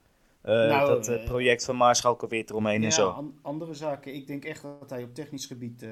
[0.42, 3.10] eh, Nou, dat project van Maarschalk weer eromheen en zo.
[3.10, 4.16] an- andere zaken.
[4.16, 5.86] Ik denk echt dat hij op technisch gebied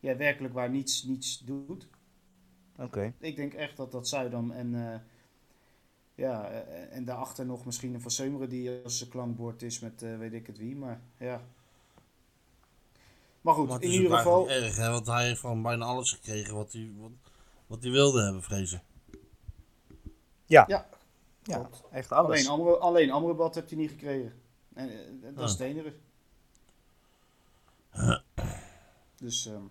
[0.00, 1.88] ja, werkelijk waar niets, niets doet.
[2.78, 3.12] Oké.
[3.18, 5.02] Ik denk echt dat dat Zuidam en,
[6.20, 10.02] ja, eh, en daarachter nog misschien een Van Seumeren die als zijn klankbord is met
[10.02, 10.76] eh, weet ik het wie.
[10.76, 11.40] Maar ja.
[13.40, 14.48] Maar goed, Maar in ieder geval.
[14.50, 17.10] erg, hè, want hij heeft van bijna alles gekregen wat hij, wat,
[17.66, 18.82] wat hij wilde hebben, vrezen.
[20.46, 20.86] Ja,
[21.42, 21.82] klopt.
[21.90, 22.48] echt alles.
[22.48, 24.32] Alleen, Amre, alleen Amrabat heb je niet gekregen.
[24.74, 25.58] En, eh, dat is Ah.
[25.58, 25.94] het enige.
[29.16, 29.62] Dus ehm,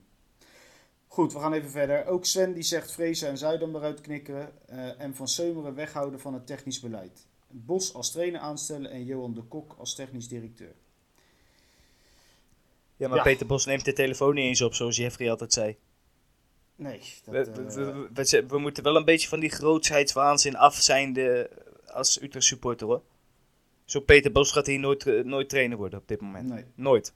[1.19, 2.05] goed, we gaan even verder.
[2.05, 4.51] Ook Sven die zegt Vrezen en Zuidam eruit knikkeren.
[4.67, 7.27] eh, en Van Seumeren weghouden van het technisch beleid.
[7.47, 10.73] Bos als trainer aanstellen en Johan de Kok als technisch directeur.
[12.97, 13.23] Ja, maar Ja.
[13.23, 15.77] Peter Bos neemt de telefoon niet eens op, zoals Jeffrey altijd zei.
[16.75, 19.49] Nee, dat, We, eh, we, we, we ze- we moeten wel een beetje van die
[19.49, 21.49] grootsheidswaanzin af zijn de,
[21.87, 23.01] als Utrecht supporter hoor.
[23.85, 26.49] Zo Peter Bos gaat hier nooit, eh, nooit trainer worden op dit moment.
[26.49, 27.13] nee, Nooit.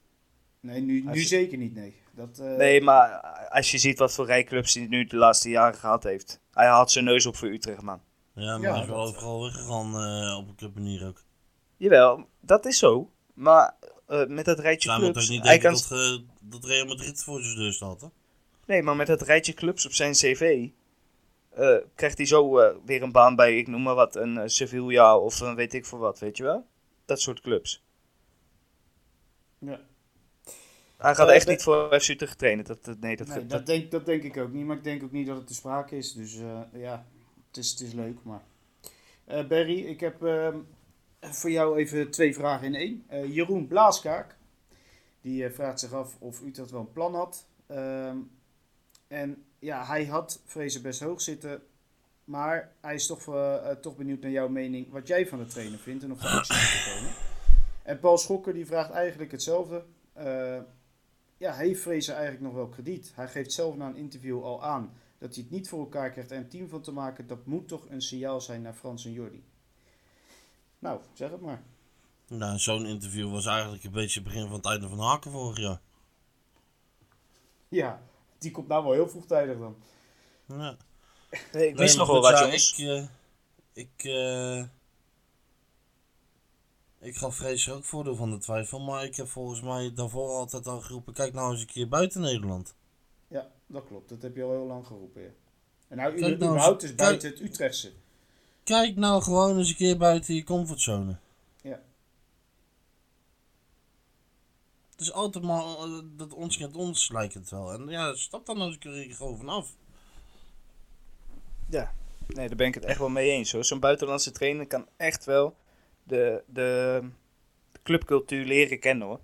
[0.60, 1.94] nee, nu, nu zeker niet, nee.
[2.16, 3.10] Dat, eh, Nee, maar
[3.50, 6.40] als je ziet wat voor rijclubs hij nu de laatste jaren gehad heeft.
[6.52, 8.02] Hij had zijn neus op voor Utrecht, man.
[8.34, 11.24] Ja, maar Ja, hij is wel dat- overal weggegaan eh, op een club manier ook.
[11.78, 13.12] Jawel, dat is zo.
[13.34, 13.76] Maar
[14.08, 15.30] eh, met dat rijtje Zij moet ook clubs...
[15.30, 18.08] niet Hij denken kan, dat, dat Real Madrid voor zijn deur staat, hè?
[18.66, 20.68] nee, maar met dat rijtje clubs op zijn cv...
[21.50, 25.18] eh, krijgt hij zo eh, weer een baan bij, ik noem maar wat, een Sevilla
[25.18, 26.68] of een weet ik voor wat, weet je wel?
[27.06, 27.84] Dat soort clubs.
[29.60, 29.80] ja.
[30.98, 32.66] Hij gaat Eh, echt niet voor FC Utrecht trainen.
[32.66, 34.66] Dat, dat, nee, dat, Nee, dat- dat, denk, dat denk ik ook niet.
[34.66, 36.14] Maar ik denk ook niet dat het te sprake is.
[36.14, 37.06] Dus eh, ja,
[37.48, 38.18] het is, het is leuk.
[38.24, 38.42] Maar
[39.26, 40.58] Eh, Barry, ik heb ehm,
[41.22, 43.04] voor jou even twee vragen in één.
[43.08, 44.36] Eh, Jeroen Blaaskaak,
[45.22, 47.46] die vraagt zich af of Utrecht wel een plan had.
[47.68, 48.18] Ehm,
[49.08, 51.62] en ja, hij had vrezen best hoog zitten.
[52.24, 53.24] Maar hij is toch,
[53.82, 56.56] toch benieuwd naar jouw mening, wat jij van de trainer vindt en of er actie
[56.56, 57.12] moet komen.
[57.84, 59.84] En Paul Schokker die vraagt eigenlijk hetzelfde.
[61.38, 63.12] Ja, heeft Vrezen eigenlijk nog wel krediet?
[63.16, 66.32] Hij geeft zelf na een interview al aan dat hij het niet voor elkaar krijgt
[66.32, 67.28] er een team van te maken.
[67.28, 69.44] Dat moet toch een signaal zijn naar Frans en Jordi.
[70.80, 71.64] Nou, zeg het maar.
[72.28, 75.58] Nou, zo'n interview was eigenlijk een beetje het begin van het einde van Haken vorig
[75.58, 75.82] jaar.
[77.68, 78.02] Ja,
[78.38, 79.76] die komt nou wel heel vroegtijdig dan.
[80.46, 80.78] Ja.
[81.52, 82.78] Nee, ik maar nog wel wat, jongens.
[82.78, 83.06] Ik, eh,
[83.74, 84.64] ik, eh,
[87.04, 90.68] ik gaf Vrees ook voordeel van de twijfel, maar ik heb volgens mij daarvoor altijd
[90.68, 92.76] al geroepen, kijk nou eens een keer buiten Nederland.
[93.28, 94.10] Ja, dat klopt.
[94.10, 95.22] Dat heb je al heel lang geroepen.
[95.22, 95.30] Ja.
[95.88, 97.92] En nou, Kijk nou überhaupt dus buiten het Utrechtse.
[98.64, 101.18] Kijk nou gewoon eens een keer buiten je comfortzone.
[101.62, 101.82] Ja.
[104.92, 107.74] Het is altijd maar eh, dat ons kent ons lijkt het wel.
[107.74, 109.76] En ja, stap dan eens een keer gewoon vanaf.
[111.70, 111.94] Ja,
[112.28, 113.66] nee, daar ben ik het echt wel mee eens hoor.
[113.66, 115.56] Zo'n buitenlandse trainer kan echt wel
[116.04, 117.02] de, de,
[117.84, 119.20] clubcultuur leren kennen hoor.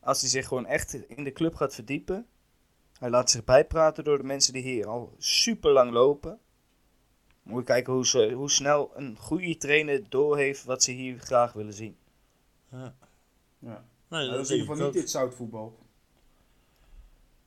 [0.00, 2.26] Als hij zich gewoon echt in de club gaat verdiepen.
[2.98, 6.38] Hij laat zich bijpraten door de mensen die hier al super lang lopen.
[7.42, 11.52] Moet je kijken hoe, ze, hoe snel een goede trainer doorheeft wat ze hier graag
[11.52, 11.96] willen zien.
[12.70, 12.96] Ja.
[13.58, 13.84] Ja.
[14.08, 15.78] Nee, Nou, dat is in ieder geval niet dit zoutvoetbal.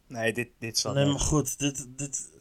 [0.08, 1.14] Nee, dit, dit zal Nee, niet.
[1.14, 2.32] maar goed, dit, dit...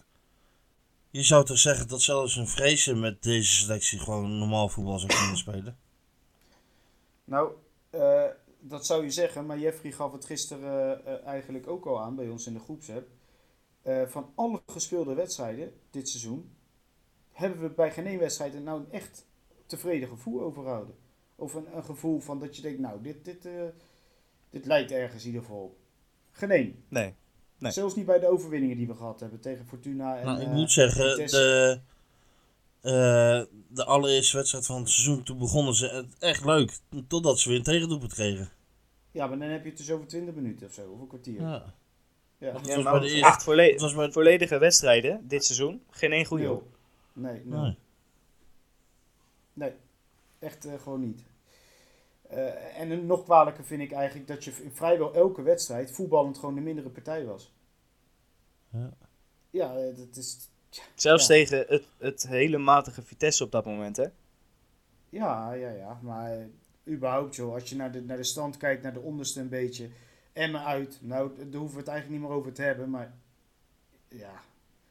[1.16, 5.14] Je zou toch zeggen dat zelfs een Vrezen met deze selectie gewoon normaal voetbal zou
[5.14, 5.78] kunnen spelen?
[7.24, 7.52] Nou,
[7.90, 8.24] eh,
[8.60, 12.28] dat zou je zeggen, maar Jeffrey gaf het gisteren eh, eigenlijk ook al aan bij
[12.28, 13.08] ons in de groepsapp.
[13.82, 16.56] Eh, van alle gespeelde wedstrijden dit seizoen
[17.32, 19.26] hebben we bij geen één wedstrijd er nou een echt
[19.66, 20.94] tevreden gevoel overhouden.
[21.34, 23.52] Of een, een gevoel van dat je denkt, nou, dit, dit, eh,
[24.50, 25.76] dit lijkt ergens in ieder geval op.
[26.30, 26.84] Geen één.
[26.88, 27.14] Nee.
[27.58, 27.72] Nee.
[27.72, 30.52] Zelfs niet bij de overwinningen die we gehad hebben tegen Fortuna en nou, ik eh,
[30.52, 31.80] moet zeggen, de,
[32.80, 36.78] eh, de allereerste wedstrijd van het seizoen, toen begonnen ze het echt leuk.
[37.08, 38.48] Totdat ze weer een tegendoelpunt kregen.
[39.10, 41.40] Ja, maar dan heb je het dus over 20 minuten of zo, of een kwartier.
[41.40, 41.74] Ja.
[42.38, 42.52] Ja.
[42.52, 43.26] Was maar bij de eerste.
[43.26, 45.82] echt volle- Dat was bij volledige wedstrijden dit seizoen.
[45.90, 46.64] Geen één goede op.
[47.12, 47.60] Nee, nee.
[47.60, 47.76] Nee.
[49.52, 49.72] Nee,
[50.38, 51.22] echt eh, gewoon niet.
[52.28, 56.38] Eh, en een nog kwalijker vind ik eigenlijk dat je in vrijwel elke wedstrijd voetballend
[56.38, 57.52] gewoon de mindere partij was.
[58.70, 58.90] Ja.
[59.50, 60.50] Ja, eh, dat is.
[60.94, 61.34] Zelfs Ja.
[61.34, 64.06] tegen het, het hele matige Vitesse op dat moment, hè?
[65.08, 65.98] Ja, ja, ja.
[66.02, 66.46] Maar
[66.88, 69.88] überhaupt, joh, als je naar de, naar de stand kijkt, naar de onderste een beetje.
[70.32, 70.98] Emmen uit.
[71.02, 72.90] Nou, daar hoeven we het eigenlijk niet meer over te hebben.
[72.90, 73.14] Maar
[74.08, 74.40] ja,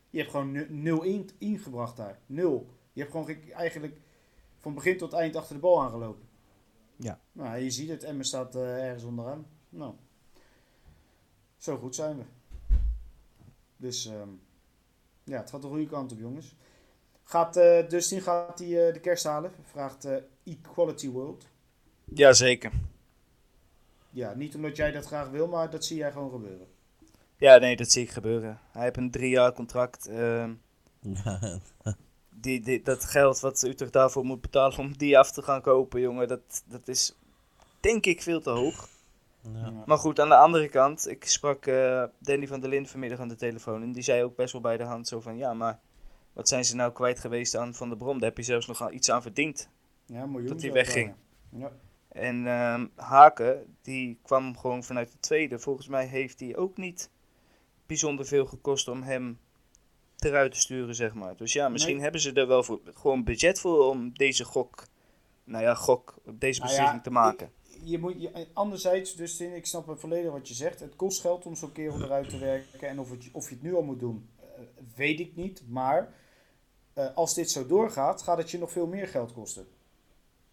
[0.10, 2.19] je hebt gewoon nu- nul in, ingebracht daar.
[2.26, 2.69] Nul.
[2.93, 3.98] Je hebt gewoon ge- eigenlijk
[4.60, 6.24] van begin tot eind achter de bal aangelopen.
[6.97, 7.19] Ja.
[7.31, 8.03] Nou, je ziet het.
[8.03, 9.45] Emmen staat eh, ergens onderaan.
[9.69, 9.93] Nou,
[11.58, 12.23] zo goed zijn we.
[13.77, 14.29] Dus ehm,
[15.23, 16.55] ja, het gaat de goede kant op, jongens.
[17.23, 19.51] Gaat eh Dustin gaat die, eh, de kerst halen?
[19.63, 21.47] Vraagt eh, Equality World.
[22.05, 22.71] Jazeker.
[24.10, 26.67] Ja, niet omdat jij dat graag wil, maar dat zie jij gewoon gebeuren.
[27.38, 28.60] Ja, nee, dat zie ik gebeuren.
[28.71, 30.08] Hij heeft een drie jaar contract.
[30.08, 30.53] ehm,
[30.99, 31.60] Ja,
[32.45, 36.01] die, die, dat geld wat Utrecht daarvoor moet betalen om die af te gaan kopen,
[36.01, 37.17] jongen, dat, dat is
[37.79, 38.89] denk ik veel te hoog.
[39.53, 39.84] ja.
[39.86, 43.27] Maar goed, aan de andere kant, ik sprak eh, Danny van der Linden vanmiddag aan
[43.27, 45.79] de telefoon en die zei ook best wel bij de hand zo van, ja, maar
[46.34, 48.19] wat zijn ze nou kwijt geweest aan Van der Brom?
[48.19, 49.69] Daar heb je zelfs nog iets aan verdiend.
[50.05, 51.13] Ja, miljoen Dat hij wegging.
[51.49, 51.71] Ja.
[52.08, 55.60] En ehm, Haken, die kwam gewoon vanuit de tweede.
[55.60, 57.10] Volgens mij heeft hij ook niet
[57.86, 59.39] bijzonder veel gekost om hem
[60.25, 61.35] eruit te sturen, zeg maar.
[61.35, 62.03] Dus ja, misschien Nee.
[62.03, 64.88] hebben ze er wel voor, gewoon budget voor om deze gok,
[65.43, 67.51] nou ja, gok, deze Nou ja, beslissing te maken.
[67.83, 70.79] Je moet, je, anderzijds, Dustin, ik snap het volledig wat je zegt.
[70.79, 72.89] Het kost geld om zo'n kerel eruit te werken.
[72.89, 74.45] En of, het, of je het nu al moet doen, eh,
[74.95, 75.63] weet ik niet.
[75.67, 76.13] Maar
[76.93, 79.67] eh, als dit zo doorgaat, gaat het je nog veel meer geld kosten.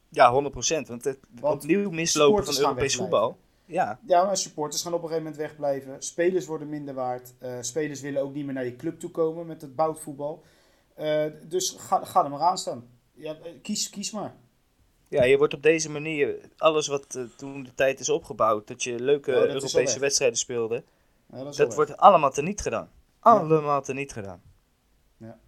[0.09, 0.89] Ja, 100%.
[0.89, 3.39] Want het Want opnieuw mislopen van Europees voetbal.
[3.73, 6.03] Ja, Ja, maar supporters gaan op een gegeven moment wegblijven.
[6.03, 7.35] Spelers worden minder waard.
[7.39, 10.43] Eh, spelers willen ook niet meer naar je club toe komen met het boutvoetbal.
[10.95, 12.89] Eh, dus ga, ga er maar aan staan.
[13.13, 14.35] Ja, eh, kies, kies maar.
[15.09, 19.01] ja, je wordt op deze manier, alles wat toen de tijd is opgebouwd, dat je
[19.01, 20.85] leuke Oh, dat Europese wedstrijden speelde,
[21.33, 22.91] Ja, dat dat wordt allemaal teniet gedaan.
[23.19, 24.43] Allemaal teniet gedaan.
[25.17, 25.39] Ja.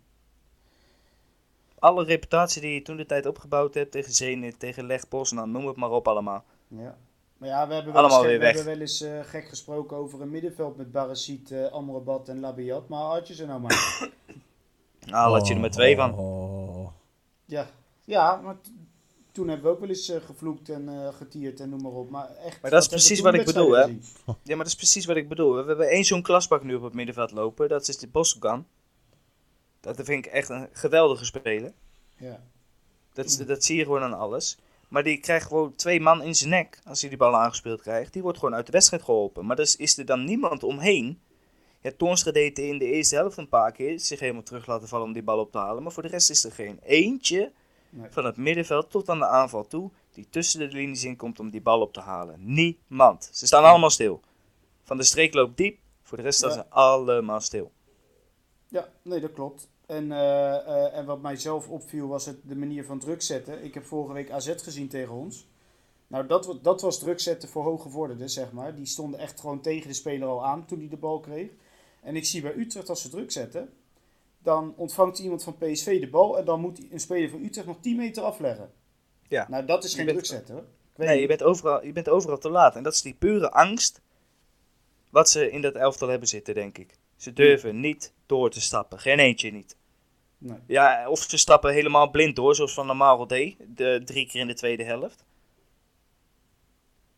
[1.79, 5.67] Alle reputatie die je toen de tijd opgebouwd hebt tegen Zenit, tegen Leg Poznan, noem
[5.67, 6.45] het maar op allemaal.
[6.69, 6.97] Ja.
[7.37, 8.55] Maar ja, we hebben wel Allemaal eens, weer we weg.
[8.55, 12.89] hebben wel eens eh, gek gesproken over een middenveld met Barasit, eh Amrabat en Labiat.
[12.89, 13.73] Maar had je ze nou maar.
[15.07, 16.19] Nou, laat je er maar twee van.
[16.19, 16.89] Oh.
[17.45, 17.67] ja.
[18.05, 18.57] ja, maar
[19.33, 22.11] toen hebben we ook wel eens eh, gevloekt en eh, getierd en noem maar op.
[22.11, 24.03] Maar, echt, Maar dat is precies wat ik bedoel, gezien?
[24.27, 25.53] Ja, maar dat is precies wat ik bedoel.
[25.57, 27.69] We hebben één zo'n klasbak nu op het middenveld lopen.
[27.69, 28.67] Dat is de Boskan.
[29.81, 31.73] Dat vind ik echt een geweldige speler.
[32.17, 32.41] Ja.
[33.13, 34.59] Dat, is- dat zie je gewoon aan alles.
[34.95, 38.13] Maar die krijgt gewoon twee man in zijn nek als hij die bal aangespeeld krijgt.
[38.13, 39.47] Die wordt gewoon uit de wedstrijd geholpen.
[39.47, 41.21] Maar dus is er dan niemand omheen.
[41.81, 45.07] Ja, Toornstra deed in de eerste helft een paar keer zich helemaal terug laten vallen
[45.07, 45.83] om die bal op te halen.
[45.83, 47.53] Maar voor de rest is er geen eentje
[47.91, 48.11] Nee.
[48.11, 51.51] van het middenveld tot aan de aanval toe die tussen de linies in komt om
[51.51, 52.37] die bal op te halen.
[52.55, 53.29] Niemand.
[53.33, 54.21] Ze staan allemaal stil.
[54.83, 55.79] Van de streek loopt diep.
[56.03, 56.57] Voor de rest staan Ja.
[56.57, 57.73] ze allemaal stil.
[58.69, 59.69] Ja, nee, dat klopt.
[59.87, 63.65] En, eh, eh, en wat mij zelf opviel was het, de manier van druk zetten.
[63.65, 65.49] Ik heb vorige week AZ gezien tegen ons.
[66.07, 68.75] Nou, dat, dat was druk zetten voor hooggevorderden, zeg maar.
[68.75, 71.51] Die stonden echt gewoon tegen de speler al aan toen hij de bal kreeg.
[72.03, 73.73] En ik zie bij Utrecht, als ze druk zetten,
[74.39, 77.77] dan ontvangt iemand van PSV de bal en dan moet een speler van Utrecht nog
[77.81, 78.71] 10 meter afleggen.
[79.29, 79.47] Ja.
[79.49, 80.65] Nou, dat is Je geen bent- druk zetten hoor.
[80.97, 82.77] Nee, je bent, overal, je bent overal te laat.
[82.77, 84.01] En dat is die pure angst
[85.11, 86.99] wat ze in dat elftal hebben zitten, denk ik.
[87.17, 88.99] Ze durven niet door te stappen.
[88.99, 89.77] Geen eentje niet.
[90.39, 90.59] Nee.
[90.67, 93.57] Ja, of ze stappen helemaal blind door, zoals Van der Marel deed.
[93.67, 95.25] De, drie keer in de tweede helft.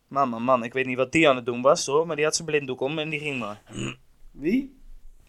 [0.09, 0.65] Man, man, man.
[0.65, 2.07] Ik weet niet wat die aan het doen was, hoor.
[2.07, 3.63] Maar die had zijn blinddoek om en die ging maar.
[4.31, 4.77] Wie?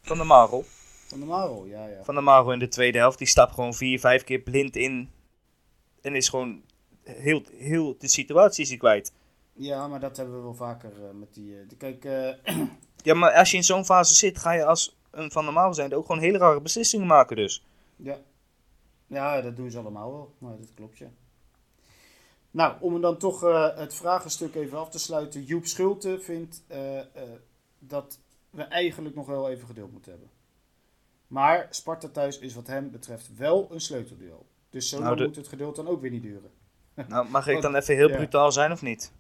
[0.01, 0.65] Van der Marel.
[1.07, 2.03] Van de Maro, ja, ja.
[2.03, 3.17] Van der Marel in de tweede helft.
[3.17, 5.09] Die stapt gewoon vier, vijf keer blind in.
[6.01, 6.61] En is gewoon
[7.03, 9.13] heel, heel de situatie is hij kwijt.
[9.53, 11.59] Ja, maar dat hebben we wel vaker eh, met die...
[11.59, 12.57] eh, de- kijk, eh,
[13.03, 15.93] Ja, maar als je in zo'n fase zit, ga je als Van der Marel zijn
[15.93, 17.63] ook gewoon hele rare beslissingen maken dus.
[17.95, 18.17] Ja.
[19.07, 20.33] ja, dat doen ze allemaal wel.
[20.37, 21.07] Maar dat klopt, ja.
[22.51, 25.43] Nou, om dan toch eh, het vragenstuk even af te sluiten.
[25.43, 27.05] Joep Schulte vindt eh, eh,
[27.79, 30.29] dat we eigenlijk nog wel even geduld moeten hebben.
[31.27, 34.45] Maar Sparta thuis is wat hem betreft wel een sleutelduel.
[34.69, 36.51] Dus zo Nou, de- moet het geduld dan ook weer niet duren.
[37.07, 38.15] Nou, mag ik dan even heel Ja.
[38.15, 39.11] brutaal zijn of niet?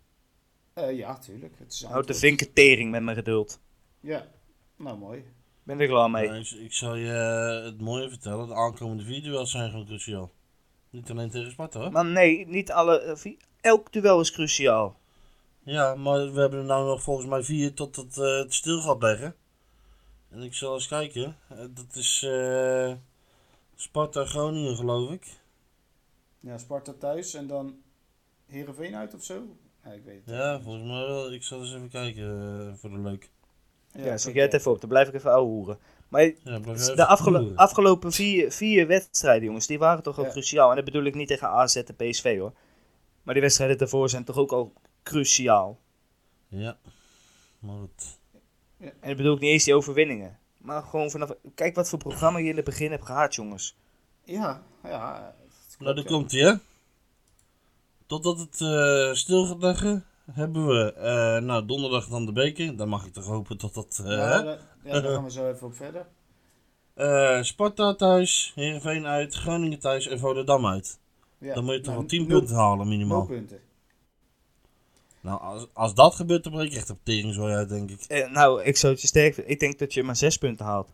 [0.75, 1.53] Ja, tuurlijk.
[1.59, 3.59] Het Houd de vinketering met mijn geduld.
[3.99, 4.27] Ja,
[4.75, 5.25] nou mooi.
[5.67, 6.27] Ben er klaar mee.
[6.27, 8.47] Nou, ik, ik zal je eh, het mooie vertellen.
[8.47, 10.31] De aankomende vier duels zijn gewoon cruciaal.
[10.89, 11.91] Niet alleen tegen Sparta hoor.
[11.91, 12.99] Maar nee, niet alle.
[12.99, 14.99] eh, Elk duel is cruciaal.
[15.63, 18.81] Ja, maar we hebben er nou nog volgens mij vier tot het, eh, het stil
[18.81, 19.35] gaat leggen.
[20.29, 21.37] En ik zal eens kijken.
[21.69, 22.93] Dat is eh,
[23.75, 25.25] Sparta Groningen geloof ik.
[26.39, 27.75] Ja, Sparta thuis en dan
[28.45, 29.57] Heerenveen uit of zo?
[29.83, 31.31] Ja, ik weet het Ja, volgens mij wel.
[31.33, 33.29] Ik zal eens even kijken voor de leuk.
[34.05, 35.77] Ja, zeg ook jij het even op, dan blijf ik even ouwehoeren.
[36.07, 40.31] Maar Ja, blijf de afgelo- afgelopen vier, vier wedstrijden, jongens, die waren toch ook Ja.
[40.31, 40.69] cruciaal.
[40.69, 42.53] En dat bedoel ik niet tegen AZ en PSV hoor.
[43.23, 45.79] Maar die wedstrijden daarvoor zijn toch ook al cruciaal.
[46.47, 46.77] Ja.
[47.59, 48.17] Maar goed.
[48.79, 50.37] En dat bedoel ik niet eens die overwinningen.
[50.57, 51.31] Maar gewoon vanaf...
[51.55, 53.75] Kijk wat voor programma je in het begin hebt gehad, jongens.
[54.23, 55.35] Ja, ja.
[55.79, 56.03] dat Nou, ja.
[56.03, 56.53] komt hij, hè.
[58.05, 62.75] Totdat het eh, stil gaat leggen, hebben we eh, nou, donderdag dan de beker.
[62.77, 64.01] Dan mag ik toch hopen dat dat...
[64.05, 66.07] eh, Ja, daar, ja, daar gaan we zo even op verder.
[66.93, 70.99] eh, Sparta thuis, Heerenveen uit, Groningen thuis en Volendam uit.
[71.37, 71.53] Ja.
[71.53, 73.25] Dan moet je toch Nou, wel 10 nul- punten halen minimaal.
[73.25, 73.59] punten.
[75.21, 78.01] Nou, als, als dat gebeurt, dan breek ik echt op tering zo uit, denk ik.
[78.01, 79.51] Eh, nou, ik zou het je sterk vinden.
[79.53, 80.89] Ik denk dat je maar zes punten haalt.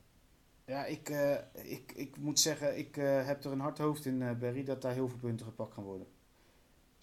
[0.65, 1.32] Ja, ik, eh,
[1.72, 4.82] ik, ik moet zeggen, ik eh, heb er een hard hoofd in, eh Berry, dat
[4.82, 6.08] daar heel veel punten gepakt gaan worden.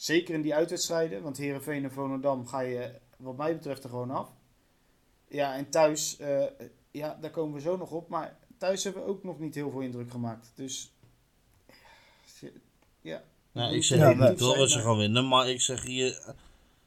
[0.01, 4.11] Zeker in die uitwedstrijden, want Herenveen en Volendam ga je, wat mij betreft, er gewoon
[4.11, 4.29] af.
[5.29, 6.45] Ja, en thuis, eh,
[6.91, 9.71] ja, daar komen we zo nog op, maar thuis hebben we ook nog niet heel
[9.71, 10.53] veel indruk gemaakt.
[10.55, 10.93] Dus,
[13.01, 13.23] ja.
[13.53, 16.35] Nou, ik zeg Ja, niet dat ze maar- gaan winnen, maar ik zeg je,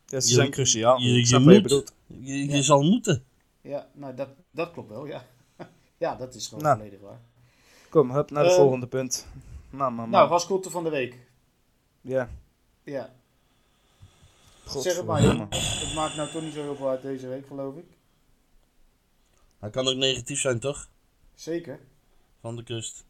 [0.06, 0.98] Ja, ze Je- zijn cruciaal.
[1.00, 2.62] je, moet, je, je Ja.
[2.62, 3.24] zal moeten.
[3.62, 5.26] Ja, nou, dat, dat klopt wel, ja.
[5.98, 6.78] ja, dat is gewoon Nou.
[6.78, 7.22] volledig waar.
[7.90, 9.28] Kom, hup, naar de Eh, volgende punt.
[9.70, 11.18] Man, man, Nou, raskotte van de week.
[12.02, 12.30] ja.
[12.84, 13.14] Ja,
[14.66, 15.40] God, zeg het maar, joh.
[15.50, 17.86] Het maakt nou toch niet zo heel veel uit deze week, geloof ik.
[19.60, 20.90] Hij kan ook negatief zijn, toch?
[21.36, 21.80] Zeker.
[22.40, 23.06] Van de kust.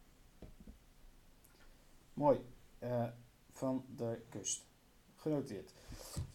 [2.14, 2.40] Mooi.
[2.80, 3.04] Eh,
[3.52, 4.62] van de kust.
[5.16, 5.72] Genoteerd.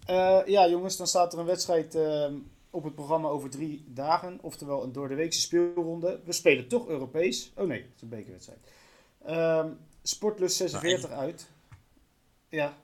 [0.07, 2.35] Eh, ja, jongens, dan staat er een wedstrijd ehm,
[2.71, 4.39] op het programma over drie dagen.
[4.43, 6.21] Oftewel een doordeweekse speelronde.
[6.25, 7.53] We spelen toch Europees.
[7.57, 8.59] Oh nee, het is een bekerwedstrijd.
[9.25, 9.69] Ehm
[10.03, 11.49] Sportlust 46 uit.
[12.49, 12.77] Ja.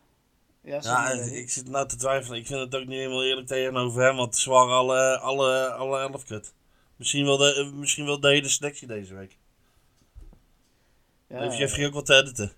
[0.65, 2.39] Ja, Ja, ik zit nou te twijfelen.
[2.39, 6.01] Ik vind het ook niet helemaal eerlijk tegenover hem, want ze waren alle, alle, alle
[6.01, 6.55] elf kut.
[6.97, 9.39] Misschien wel, de, eh, misschien wel de hele selectie deze week.
[11.29, 12.53] ja, Heeft Jeffrey ook wat te editen?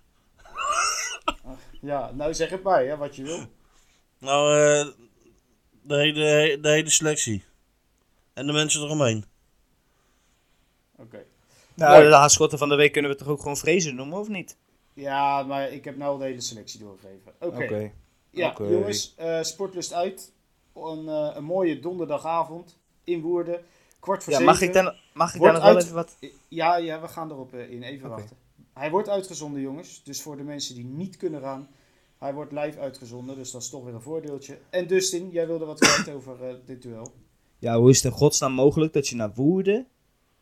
[1.81, 3.45] ja, nou zeg het maar, ja, wat je wil.
[4.19, 4.87] Nou, eh,
[5.81, 7.43] de, hele, de hele selectie.
[8.33, 9.25] En de mensen eromheen.
[10.95, 11.25] Oké.
[11.73, 12.29] Nou, Mooi.
[12.49, 14.57] de van de week kunnen we toch ook gewoon vrezen noemen, of niet?
[14.97, 17.33] Ja, maar ik heb nou al de hele selectie doorgegeven.
[17.39, 17.91] Oké.
[18.29, 18.63] Ja, Oké.
[18.63, 20.31] jongens, eh, Sportlust uit.
[20.73, 23.59] Een, eh, een mooie donderdagavond in Woerden.
[23.99, 24.53] Kwart voor Ja, zeven.
[24.53, 26.17] mag ik dan, mag ik daar nog wel even wat...
[26.47, 27.83] Ja, ja, we gaan erop eh, in.
[27.83, 28.37] Even wachten.
[28.73, 30.03] Hij wordt uitgezonden, jongens.
[30.03, 31.67] Dus voor de mensen die niet kunnen gaan.
[32.17, 34.57] Hij wordt live uitgezonden, dus dat is toch weer een voordeeltje.
[34.69, 37.13] En Dustin, jij wilde wat kwijt over eh, dit duel.
[37.59, 39.87] Ja, hoe is het in godsnaam mogelijk dat je naar Woerden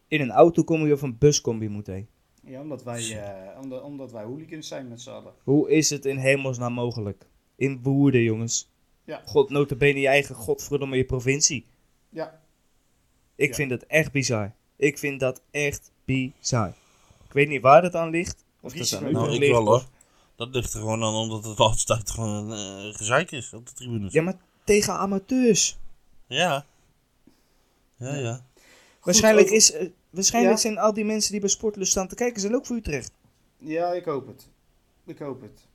[0.07, 2.07] in een autocombi of een buscombi moet heen?
[2.45, 5.33] Ja, omdat wij, eh, omdat, omdat wij hooligans zijn met z'n allen.
[5.43, 7.25] Hoe is het in hemelsnaam mogelijk?
[7.55, 8.69] In Woerden, jongens.
[9.03, 9.21] Ja.
[9.25, 11.65] God, notabene je eigen godverdomme je provincie.
[12.09, 12.41] Ja,
[13.35, 13.55] Ik Ja.
[13.55, 14.53] vind dat echt bizar.
[14.75, 16.67] Ik vind dat echt bizar.
[17.25, 18.45] Ik weet niet waar dat aan ligt.
[18.61, 19.51] Of dat aan Nou, ik ligt.
[19.51, 19.83] wel hoor.
[20.35, 24.13] Dat ligt er gewoon aan omdat het altijd gewoon eh gezeik is op de tribunes.
[24.13, 25.77] Ja, maar tegen amateurs.
[26.27, 26.65] Ja.
[27.97, 28.45] Ja, ja.
[29.05, 30.61] Waarschijnlijk is, eh, waarschijnlijk Ja.
[30.61, 33.11] zijn al die mensen die bij Sportlust staan te kijken, zijn ook voor Utrecht.
[33.57, 34.47] ja, ik hoop het.
[35.05, 35.67] Ik hoop het.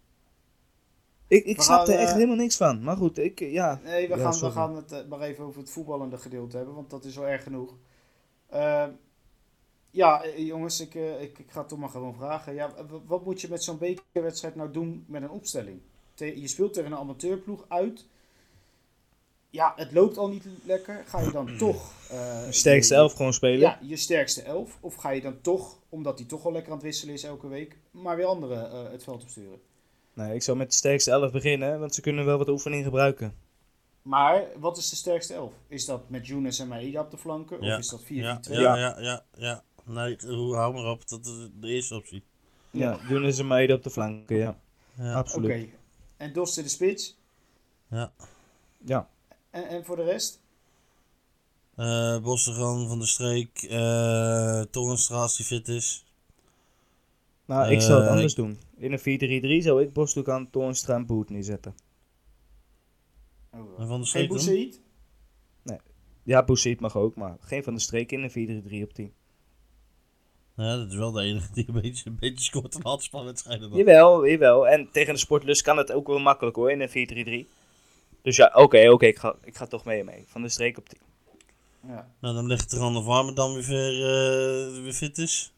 [1.27, 2.83] Ik, ik snap er echt eh, helemaal niks van.
[2.83, 3.81] Maar goed, ik, eh, ja.
[3.85, 6.91] Nee, we, Ja, gaan, we gaan het maar even over het voetballende gedeelte hebben, want
[6.91, 7.75] dat is wel erg genoeg.
[9.93, 12.55] Ja, jongens, ik, ik, ik ga het toch maar gewoon vragen.
[12.55, 12.75] Ja,
[13.07, 15.81] wat moet je met zo'n bekerwedstrijd nou doen met een opstelling?
[16.15, 18.05] Te- je speelt tegen een amateurploeg uit.
[19.51, 21.03] Ja, het loopt al niet lekker.
[21.07, 21.93] Ga je dan toch...
[22.11, 23.59] eh, De sterkste elf gewoon spelen.
[23.59, 24.79] Ja, je sterkste elf.
[24.81, 27.49] Of ga je dan toch, omdat hij toch al lekker aan het wisselen is elke
[27.49, 29.61] week, maar weer anderen eh, het veld opsturen?
[30.15, 33.35] Nee, ik zou met de sterkste elf beginnen, want ze kunnen wel wat oefening gebruiken.
[34.03, 35.53] Maar wat is de sterkste elf?
[35.69, 37.63] Is dat met Younes en Maeda op de flanken?
[37.65, 37.73] Ja.
[37.75, 38.07] Of is dat 4-4-2?
[38.07, 38.77] Ja, ja, Ja.
[38.77, 39.63] ja, ja, ja.
[39.85, 41.09] Nee, hoe- hou maar op.
[41.09, 42.23] Dat is de eerste optie.
[42.71, 44.59] Ja, doen is een meiden op de flanken, ja.
[44.95, 45.13] Ja.
[45.15, 45.51] Absoluut.
[45.63, 45.69] Oké.
[46.17, 47.19] En Dost in de spits?
[47.91, 48.13] ja.
[48.85, 49.09] Ja.
[49.51, 50.40] En, en voor de rest?
[51.81, 53.63] Eh Bossegan van de Streek.
[53.63, 56.05] eh Torenstra als die fit is.
[57.45, 58.59] Nou, ik zou het Eh, anders doen.
[58.77, 61.75] In een 4-3-3 zou ik Bosdoek aan Toornstra en Boet neerzetten.
[63.53, 64.37] Oh, En van de Geen Streek dan?
[64.37, 64.81] Boussaïd?
[66.23, 69.13] Ja, Boussaïd mag ook, maar geen van de streek in een 4-3-3 op 10.
[70.57, 73.71] Ja, dat is wel de enige die een beetje, een beetje scoort handspanwedstrijden.
[73.71, 73.79] dan.
[73.79, 74.69] Jawel, jawel.
[74.69, 77.49] En tegen de sportlust kan het ook wel makkelijk hoor, in een 4-3-3.
[78.23, 80.25] Dus ja, oké, oké, ik, ga, ik ga toch mee mee.
[80.27, 80.99] Van de streek op 10.
[81.87, 82.11] Ja.
[82.21, 85.53] Nou, dan ligt er aan de warme dan weer, eh, weer fit is.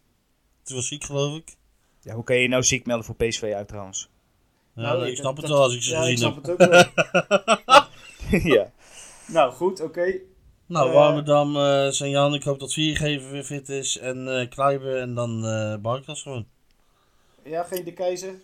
[0.61, 1.57] Het was ziek, geloof ik.
[2.01, 4.11] Ja, hoe kan je je nou ziek melden voor PSV uit trouwens?
[4.75, 6.35] Ja, Nou, ik dat- snap het dat- wel als ik ze Ja, ik gezien snap
[6.35, 6.45] heb.
[6.45, 6.71] het ook
[8.31, 8.41] wel.
[8.57, 8.73] ja.
[9.27, 10.15] nou, goed, oké.
[10.67, 13.99] Nou, Eh, Warmerdam, eh Jan, ik hoop dat Viergever weer fit is.
[13.99, 16.47] En eh Kleiber en dan eh Barkas gewoon.
[17.45, 18.35] Ja, geen de keizer.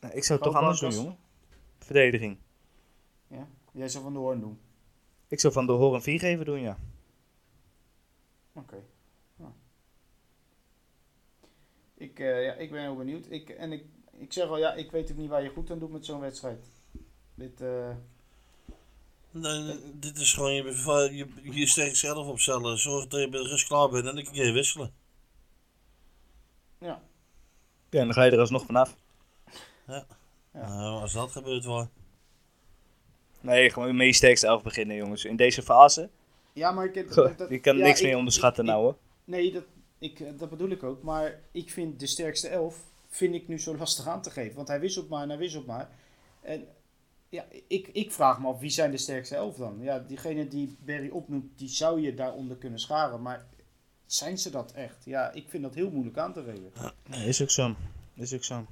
[0.00, 1.16] Nou, ik zou het toch anders doen, jongen.
[1.78, 2.38] Verdediging.
[3.28, 4.58] Ja, jij zou van de hoorn doen.
[5.28, 6.78] Ik zou van de 4 geven doen, ja.
[8.52, 8.82] Oké.
[9.36, 9.52] Ja.
[11.94, 13.26] Ik, eh, ja, ik ben heel benieuwd.
[13.30, 15.78] Ik, en ik, ik zeg al, ja, ik weet ook niet waar je goed aan
[15.78, 16.66] doet met zo'n wedstrijd.
[17.34, 17.90] Dit, eh,
[19.32, 20.64] Nee, dit is gewoon je,
[21.12, 22.78] je, je sterk zelf opstellen.
[22.78, 24.92] Zorg dat je bij de rust klaar bent en dan kun je wisselen.
[26.78, 27.02] ja.
[27.90, 28.96] Ja, en dan ga je er alsnog vanaf.
[29.86, 30.06] Ja.
[30.52, 31.88] Nou, als dat gebeurt wel.
[33.40, 35.24] Nee, gewoon je meest sterkste elf beginnen, jongens.
[35.24, 36.10] In deze fase.
[36.52, 37.10] Ja, maar ik...
[37.10, 38.96] Goh, dat- je kan ja, niks ik- meer onderschatten ik- nou, hoor.
[39.24, 39.64] Nee, dat,
[39.98, 41.02] ik, eh, dat bedoel ik ook.
[41.02, 44.56] Maar ik vind de sterkste elf vind ik nu zo lastig aan te geven.
[44.56, 45.90] Want hij wisselt maar en hij wisselt maar.
[46.40, 46.66] En
[47.28, 49.78] ja, ik, ik vraag me af, wie zijn de sterkste elf dan?
[49.80, 53.22] Ja, diegene die Berry opnoemt, die zou je daaronder kunnen scharen.
[53.22, 53.46] Maar
[54.06, 55.04] zijn ze dat echt?
[55.04, 56.72] Ja, ik vind dat heel moeilijk aan te geven.
[57.08, 57.74] Nee, is ook zo.
[58.14, 58.66] Is ook zo.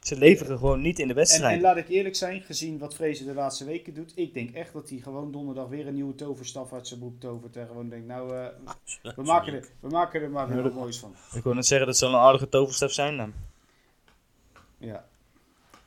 [0.00, 1.56] Ze leveren gewoon niet in de En, wedstrijd.
[1.56, 4.12] en laat ik eerlijk zijn, gezien wat Vrezen de laatste weken doet.
[4.14, 7.56] Ik denk echt dat hij gewoon donderdag weer een nieuwe toverstaf uit zijn broek tovert.
[7.56, 8.46] En gewoon denkt, nou, eh,
[9.16, 11.14] we, maken er, we maken er maar weer wat moois van.
[11.34, 13.32] Ik wil net zeggen, dat zal een aardige toverstaf zijn dan.
[14.78, 15.08] Ja.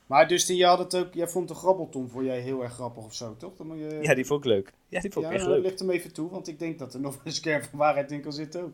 [0.06, 2.72] Maar dus die, je had het ook, jij vond de grabbelton voor jij heel erg
[2.72, 3.56] grappig of zo, toch?
[3.56, 4.72] Dan moet je, Ja, die vond ik leuk.
[4.88, 5.62] Ja, die vond ik ja, echt leuk.
[5.62, 8.20] ligt hem even toe, want ik denk dat er nog een kern van waarheid in
[8.20, 8.72] kan zitten ook.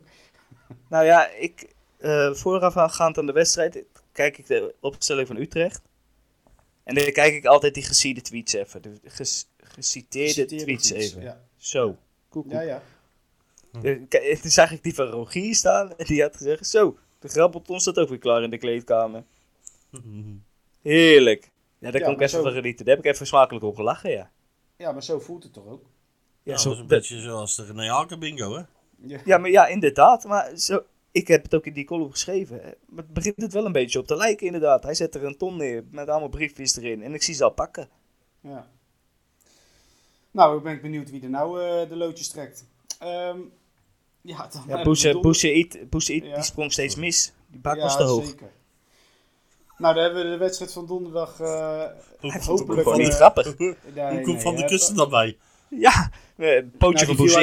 [0.89, 5.83] Nou ja, ik, eh voorafgaand aan de wedstrijd kijk ik de opstelling van Utrecht.
[6.85, 8.83] En dan kijk ik altijd die gesiede tweets even.
[8.83, 11.23] De ges- geciteerde Geciteerde tweets tweets, even.
[11.23, 11.87] Ja, Zo.
[12.29, 12.53] Koek, koek.
[12.53, 12.61] ja.
[12.61, 12.83] ja.
[13.83, 17.29] Eh, kijk, Toen zag ik die van Rogier staan en die had gezegd, zo, de
[17.29, 19.25] grabbelton staat ook weer klaar in de kleedkamer.
[20.83, 21.51] Heerlijk.
[21.79, 22.85] Ja, daar Ja, kon ik even zo- van genieten.
[22.85, 24.31] Daar heb ik even smakelijk op gelachen, ja.
[24.77, 25.83] Ja, maar zo voelt het toch ook?
[26.43, 28.63] Ja, Ja, zo, dat is een beetje zoals de René Haken bingo, hè?
[29.07, 29.21] Ja.
[29.25, 30.25] ja, maar ja, inderdaad.
[30.25, 30.83] Maar zo,
[31.13, 32.61] ik heb het ook in die column geschreven.
[32.89, 34.83] Maar het begint het wel een beetje op te lijken, inderdaad.
[34.83, 37.03] Hij zet er een ton neer met allemaal briefjes erin.
[37.03, 37.89] En ik zie ze al pakken.
[38.41, 38.69] Ja.
[40.31, 42.65] Nou, ik ben benieuwd wie er nou eh, de loodjes trekt.
[42.99, 43.39] Ehm,
[44.21, 45.75] ja, dan Ja, Eat-
[46.09, 47.33] Eat, die sprong steeds mis.
[47.47, 48.25] Die bak Ja, was te hoog.
[48.27, 48.51] Zeker.
[49.79, 51.41] Nou, dan hebben we de wedstrijd van donderdag.
[51.41, 53.57] eh Hij vond het hopelijk gewoon niet grappig.
[53.57, 53.77] Hoe
[54.23, 55.39] komt Van de Kusten dan bij?
[55.69, 57.35] Ja, eh, pootje nou, van die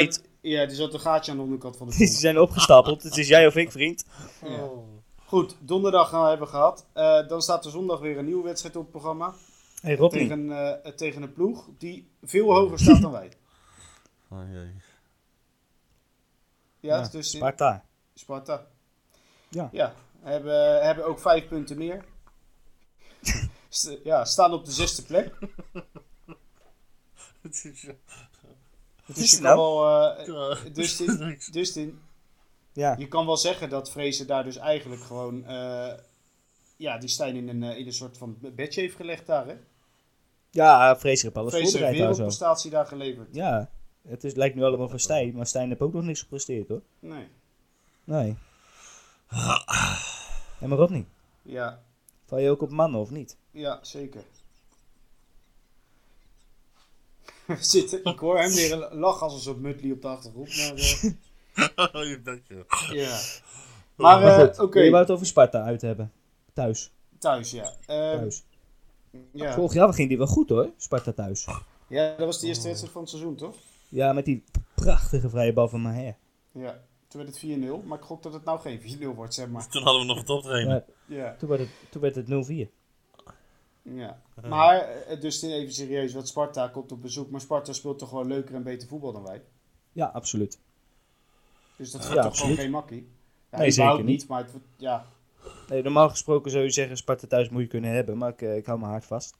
[0.41, 3.03] Ja, er zat een gaatje aan de onderkant van de Die zijn opgestapeld.
[3.03, 4.05] Het is jij of ik, vriend.
[4.45, 4.69] Ja.
[5.25, 6.85] Goed, donderdag gaan we hebben gehad.
[6.93, 9.33] Eh, dan staat er zondag weer een nieuwe wedstrijd op het programma.
[9.81, 10.21] Hey Rodney.
[10.21, 10.51] Tegen,
[10.83, 13.31] eh, tegen een ploeg die veel hoger staat dan wij.
[14.29, 14.71] Oh, jee.
[16.79, 17.85] Ja, Ja, dus in- Sparta.
[18.13, 18.67] Sparta.
[19.49, 19.69] Ja.
[19.71, 22.05] Ja, hebben, hebben ook vijf punten meer.
[24.03, 25.33] Ja, staan op de zesde plek.
[27.41, 27.93] Het is, eh,
[28.95, 29.57] Wat Dus is je kan nou?
[29.79, 30.63] wel, eh,
[31.19, 31.47] niks.
[31.47, 31.99] Dustin,
[32.73, 32.95] Ja.
[32.97, 35.45] je kan wel zeggen dat Vrezen daar dus eigenlijk gewoon...
[35.45, 35.93] eh,
[36.77, 39.55] ja, die Stijn in een, eh, in een soort van bedje heeft gelegd daar, hè?
[40.51, 42.17] Ja, Vrees heeft alles Vrezen heeft voorbereid daar zo.
[42.21, 43.35] wereldprestatie daar geleverd.
[43.35, 43.69] Ja,
[44.07, 45.35] het is, lijkt nu allemaal van Stijn.
[45.35, 46.81] Maar Stijn heeft ook nog niks gepresteerd hoor.
[46.99, 47.27] Nee.
[48.03, 48.35] Nee.
[50.59, 51.05] En maar Rodney.
[51.41, 51.81] Ja,
[52.25, 53.37] Val je ook op mannen of niet?
[53.51, 54.23] ja, zeker.
[57.25, 60.47] We zitten, ik hoor hem weer lachen als een soort Mudley op de achtergrond.
[60.57, 61.15] Maar,
[61.93, 62.65] Oh, je bent je.
[62.93, 63.19] ja.
[63.95, 66.11] Maar, eh, goed, oké, Je wou het over Sparta uit hebben.
[66.53, 66.91] Thuis.
[67.19, 67.73] thuis, ja.
[67.85, 68.43] Eh, Thuis.
[69.31, 69.53] ja.
[69.53, 71.47] Vorig jaar ging die wel goed hoor, Sparta thuis.
[71.87, 73.55] Ja, dat was de eerste wedstrijd van het seizoen, toch?
[73.89, 74.43] Ja, met die
[74.75, 76.15] prachtige vrije bal van Maher.
[76.51, 76.81] Ja.
[77.07, 79.67] Toen werd het 4-0, maar ik gok dat het nou geen 4-0 wordt, zeg maar.
[79.67, 80.83] Toen hadden we nog een toptrainer.
[81.05, 81.35] Ja, Ja.
[81.39, 82.69] toen werd het, toen werd het 0-4.
[83.95, 84.21] Ja.
[84.47, 87.29] Maar, eh, dus even serieus, wat Sparta komt op bezoek.
[87.29, 89.41] Maar Sparta speelt toch gewoon leuker en beter voetbal dan wij.
[89.91, 90.59] Ja, absoluut.
[91.75, 92.51] Dus dat Ja, wordt toch absoluut.
[92.55, 93.09] gewoon geen makkie.
[93.51, 94.27] Ja, Nee, zeker niet.
[94.27, 95.05] Maar het wordt, ja,
[95.69, 98.17] Nee, normaal gesproken zou je zeggen Sparta thuis moet je kunnen hebben.
[98.17, 99.35] Maar ik, eh, ik hou mijn hart vast.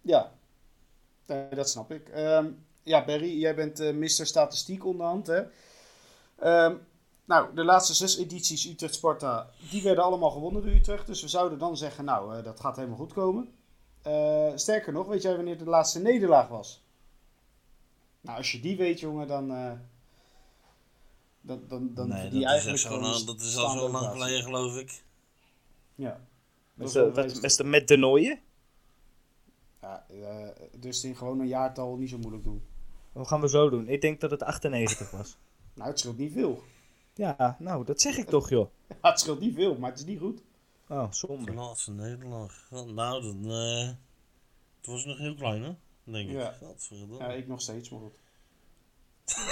[0.00, 0.32] ja.
[1.26, 2.08] Nee, dat snap ik.
[2.08, 2.46] Ehm,
[2.82, 4.08] ja, Barry, jij bent eh Mr.
[4.26, 5.42] Statistiek onderhand, hè?
[6.38, 6.74] Ehm,
[7.26, 11.06] nou, de laatste zes edities Utrecht-Sparta, die werden allemaal gewonnen door Utrecht.
[11.06, 13.54] Dus we zouden dan zeggen, nou, eh, dat gaat helemaal goed komen.
[14.02, 16.84] Eh, sterker nog, weet jij wanneer de laatste nederlaag was?
[18.20, 19.50] Nou, als je die weet, jongen, dan...
[19.50, 19.72] eh,
[21.40, 22.82] dan, dan, dan nee, die dat eigenlijk
[23.26, 25.02] dat is al zo lang geleden, geloof ik.
[25.94, 26.20] Ja.
[26.74, 28.40] Met, de, met, de Nooien.
[29.80, 30.06] Ja,
[30.78, 32.62] dus in gewoon een jaartal niet zo moeilijk doen.
[33.12, 33.88] Wat gaan we zo doen?
[33.88, 35.36] Ik denk dat het 98 was.
[35.74, 36.62] Nou, het scheelt niet veel.
[37.16, 38.70] Ja, nou, dat zeg ik toch joh.
[39.02, 40.42] Ja, het scheelt niet veel, maar het is niet goed.
[40.88, 41.44] Oh, zonde.
[41.44, 42.66] De laatste nederlaag.
[42.70, 43.88] Nou, dan, eh
[44.80, 45.74] toen was ik nog heel klein, hè?
[46.04, 46.34] Denk ik.
[46.34, 46.54] Ja.
[46.60, 47.16] Godverdomme.
[47.18, 48.18] Ja, ik nog steeds, maar goed.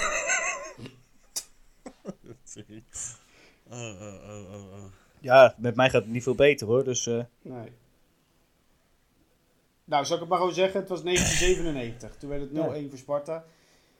[3.69, 4.83] Oh, oh, oh, oh, oh.
[5.19, 6.83] Ja, met mij gaat het niet veel beter hoor.
[6.83, 7.71] Dus eh, Nee.
[9.85, 10.79] Nou, zal ik het maar gewoon zeggen?
[10.79, 12.17] Het was 1997.
[12.17, 12.51] Toen werd het
[12.85, 13.43] 0-1 voor Sparta.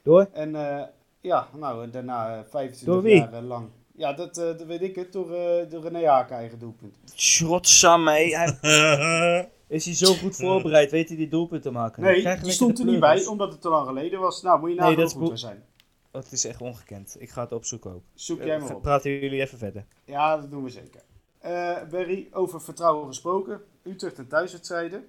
[0.02, 0.30] door.
[0.34, 0.88] En eh,
[1.26, 3.16] ja, nou, en daarna eh, 25 Door wie?
[3.16, 3.70] jaar eh, lang.
[3.96, 5.14] Ja, dat, eh, dat weet ik het.
[5.14, 6.96] Door, eh door René Haak eigen doelpunt.
[7.14, 8.30] Schrotsam, hé.
[8.36, 10.92] Hij- Is hij zo goed voorbereid?
[10.92, 12.04] Weet hij die doelpunt te maken?
[12.04, 14.42] Nee, die stond er niet bij, omdat het te lang geleden was.
[14.42, 15.64] Nou, moet je Nee, nagaan dat goed zijn.
[16.12, 17.16] Het is echt ongekend.
[17.20, 18.04] Ik ga het opzoeken ook.
[18.14, 18.82] Zoek jij Eh, maar op.
[18.82, 19.86] Praten jullie even verder.
[20.06, 21.02] Ja, dat doen we zeker.
[21.40, 23.62] Eh Berry, over vertrouwen gesproken.
[23.84, 25.08] Utrecht en thuiswedstrijden.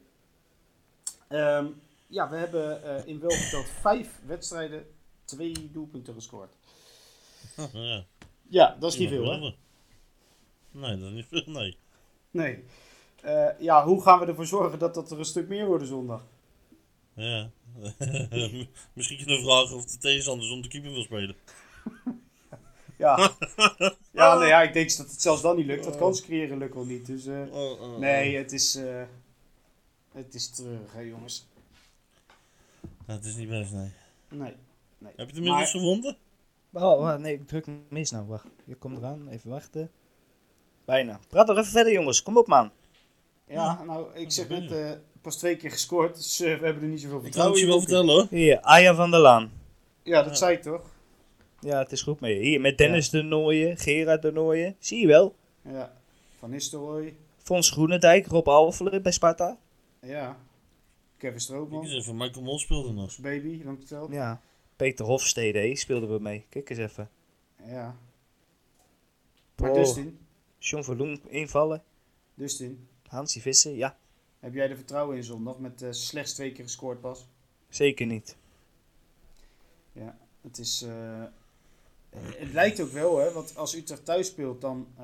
[1.29, 1.67] Ehm,
[2.07, 4.87] ja, we hebben eh, in geteld vijf wedstrijden
[5.27, 6.51] twee doelpunten gescoord.
[7.73, 8.05] ja.
[8.49, 9.55] Ja, dat is niet veel, hè?
[10.71, 11.77] Nee, dat is niet veel, nee.
[12.31, 12.65] Nee.
[13.23, 16.25] Eh, ja, hoe gaan we ervoor zorgen dat dat er een stuk meer worden zondag?
[17.15, 17.51] Ja.
[18.93, 21.37] Misschien kunnen we vragen of de tegenstander zonder keeper wil spelen.
[22.99, 23.37] Ja,
[24.13, 25.85] ja, nee, ja ik denk dat het zelfs dan niet lukt.
[25.85, 27.07] Dat kansen creëren lukt wel niet.
[27.07, 29.03] Dus eh, Oh, oh, nee, het is, eh,
[30.13, 31.47] het is treurig, hè, jongens.
[33.07, 33.15] oh.
[33.15, 33.91] Het is niet best, nee.
[34.29, 34.55] Nee.
[34.99, 35.13] Nee.
[35.17, 36.17] Heb je het inmiddels Maar- gevonden?
[36.73, 38.27] Oh, wacht, nee, ik druk mis nou.
[38.27, 39.29] Wacht, je komt eraan.
[39.29, 39.91] Even wachten.
[40.85, 41.21] Bijna.
[41.29, 42.23] Praat nog even verder, jongens.
[42.23, 42.71] Kom op, man.
[43.49, 44.91] Ja, nou, ik zeg net eh,
[45.21, 47.65] pas twee keer gescoord, dus eh, we hebben er niet zoveel Ik kan vertrouwen het
[47.65, 48.27] je wel vertellen hoor.
[48.31, 49.53] Hier, Arjan van der Laan.
[50.03, 50.83] Ja, dat zei ik toch?
[51.61, 52.41] Ja, het is goed mee.
[52.43, 54.77] Hier, met Dennis de Nooijen, Gerard de Nooijen.
[54.79, 55.35] Zie je wel.
[55.63, 55.97] Ja.
[56.39, 57.17] Van Nistelrooy.
[57.43, 59.59] Fons Groenendijk, Rob Alfler bij Sparta.
[60.01, 60.37] Ja.
[61.17, 61.83] Kevin Stroopman.
[61.83, 63.19] eens even, Michael Mol speelde nog.
[63.19, 64.13] Baby, lang verteld.
[64.13, 64.41] Ja.
[64.77, 66.47] Peter Hofstede speelden we mee.
[66.49, 67.11] Kijk eens even.
[67.67, 67.97] Ja.
[69.57, 69.77] Maar Oh.
[69.77, 70.19] Dustin,
[70.59, 71.83] John Verloen invallen.
[72.35, 73.99] Dustin, Hansie Visser, ja.
[74.39, 77.27] heb jij er vertrouwen in zondag met eh, slechts twee keer gescoord pas?
[77.69, 78.37] Zeker niet.
[79.93, 80.83] Ja, het is.
[80.83, 81.25] eh,
[82.11, 84.87] het lijkt ook wel, hè, want als Utrecht thuis speelt, dan.
[84.97, 85.03] eh,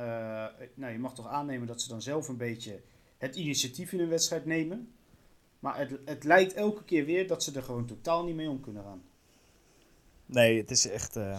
[0.74, 2.80] nou, je mag toch aannemen dat ze dan zelf een beetje
[3.18, 4.92] het initiatief in een wedstrijd nemen.
[5.58, 8.60] Maar het, het lijkt elke keer weer dat ze er gewoon totaal niet mee om
[8.60, 9.02] kunnen gaan.
[10.32, 11.16] Nee, het is echt...
[11.16, 11.38] eh,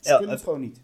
[0.00, 0.80] Ze kunnen het gewoon niet.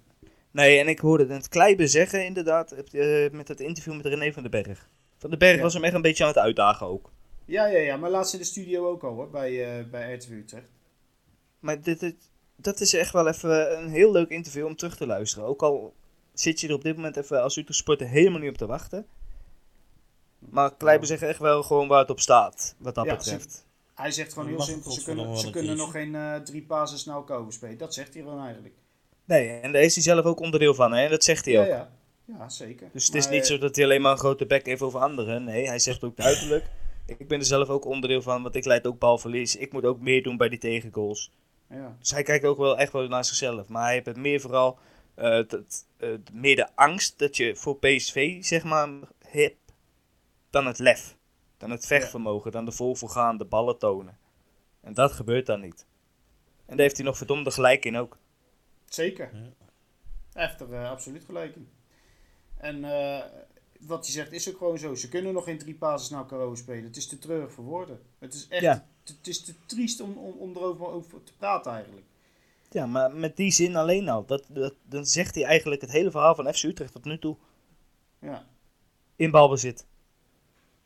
[0.50, 4.42] Nee, en ik hoorde het Kleiber zeggen inderdaad, eh, met het interview met René van
[4.42, 4.88] den Berg.
[5.18, 5.62] Van den Berg Ja.
[5.62, 7.10] was hem echt een beetje aan het uitdagen ook.
[7.44, 10.30] Ja, ja, ja, maar laatst in de studio ook al hoor, bij, eh bij RTV
[10.30, 10.70] Utrecht.
[11.58, 15.06] Maar dit, dit- dat is echt wel even een heel leuk interview om terug te
[15.06, 15.48] luisteren.
[15.48, 15.94] Ook al
[16.32, 19.06] zit je er op dit moment even als Utrecht supporter helemaal niet op te wachten.
[20.38, 23.63] Maar Kleiber zegt echt wel gewoon waar het op staat, wat dat Ja, betreft.
[23.94, 27.16] Hij zegt gewoon heel simpel, ze kunnen, ze kunnen nog geen eh, drie pases naar
[27.16, 27.78] elkaar overspelen.
[27.78, 28.74] Dat zegt hij gewoon eigenlijk.
[29.24, 31.08] Nee, en daar is hij zelf ook onderdeel van, hè?
[31.08, 31.66] dat zegt hij Ja, ook.
[31.68, 31.90] ja.
[32.26, 32.88] Ja, zeker.
[32.92, 35.00] Dus het is niet eh, zo dat hij alleen maar een grote bek heeft over
[35.00, 35.44] anderen.
[35.44, 36.64] Nee, hij zegt ook duidelijk.
[37.06, 39.56] Ik ben er zelf ook onderdeel van, want ik leid ook balverlies.
[39.56, 41.32] Ik moet ook meer doen bij die tegengoals.
[41.70, 43.68] Ja, Dus hij kijkt ook wel echt wel naar zichzelf.
[43.68, 44.78] Maar hij heeft het meer vooral
[45.14, 45.86] eh, dat,
[46.32, 48.88] meer de angst dat je voor PSV zeg maar
[49.26, 49.56] hebt
[50.50, 51.16] dan het lef.
[51.56, 54.18] Dan het vechtvermogen, dan de vol voor gaan, de ballen tonen.
[54.80, 55.86] En dat gebeurt dan niet.
[56.66, 58.18] En daar heeft hij nog verdomde gelijk in ook.
[58.88, 59.30] zeker.
[60.32, 61.68] Heeft er eh, absoluut gelijk in.
[62.56, 63.24] En eh,
[63.80, 64.94] wat hij zegt is ook gewoon zo.
[64.94, 66.84] Ze kunnen nog geen drie pases naar elkaar overspelen.
[66.84, 68.00] Het is te treurig voor woorden.
[68.18, 68.86] Het is echt Ja.
[69.02, 72.06] te, het is te triest om, om, om erover over te praten eigenlijk.
[72.70, 74.24] Ja, maar met die zin alleen al.
[74.26, 77.36] Dat, dat, dan zegt hij eigenlijk het hele verhaal van FC Utrecht tot nu toe.
[78.18, 78.46] Ja.
[79.16, 79.86] In balbezit.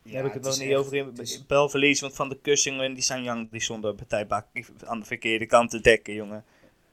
[0.09, 1.99] Ja, Daar heb ik het is nog niet echt- over in het is- balverlies.
[2.01, 4.45] Want van de Kussing en die Sanjang die stonden partijbak
[4.85, 6.45] aan de verkeerde kant te dekken, jongen.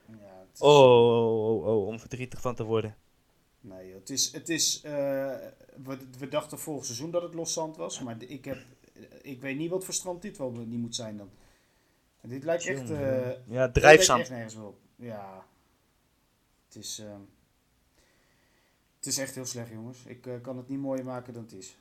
[0.06, 2.96] ja, het is- Oh, oh, oh, oh, om verdrietig van te worden.
[3.60, 4.32] Nee, het is.
[4.32, 4.92] Het is eh,
[5.84, 8.00] we, we dachten vorig seizoen dat het los zand was.
[8.00, 8.58] Maar ik, heb,
[9.22, 11.30] ik weet niet wat voor strand dit wel niet moet zijn dan.
[12.20, 12.90] En dit lijkt echt.
[12.90, 14.20] Eh, ja, lijkt drijfzand.
[14.20, 14.78] echt nergens op.
[14.96, 15.46] Ja.
[16.66, 16.98] Het is.
[16.98, 17.20] ehm,
[18.96, 19.98] het is echt heel slecht, jongens.
[20.06, 21.76] Ik eh, kan het niet mooier maken dan het is.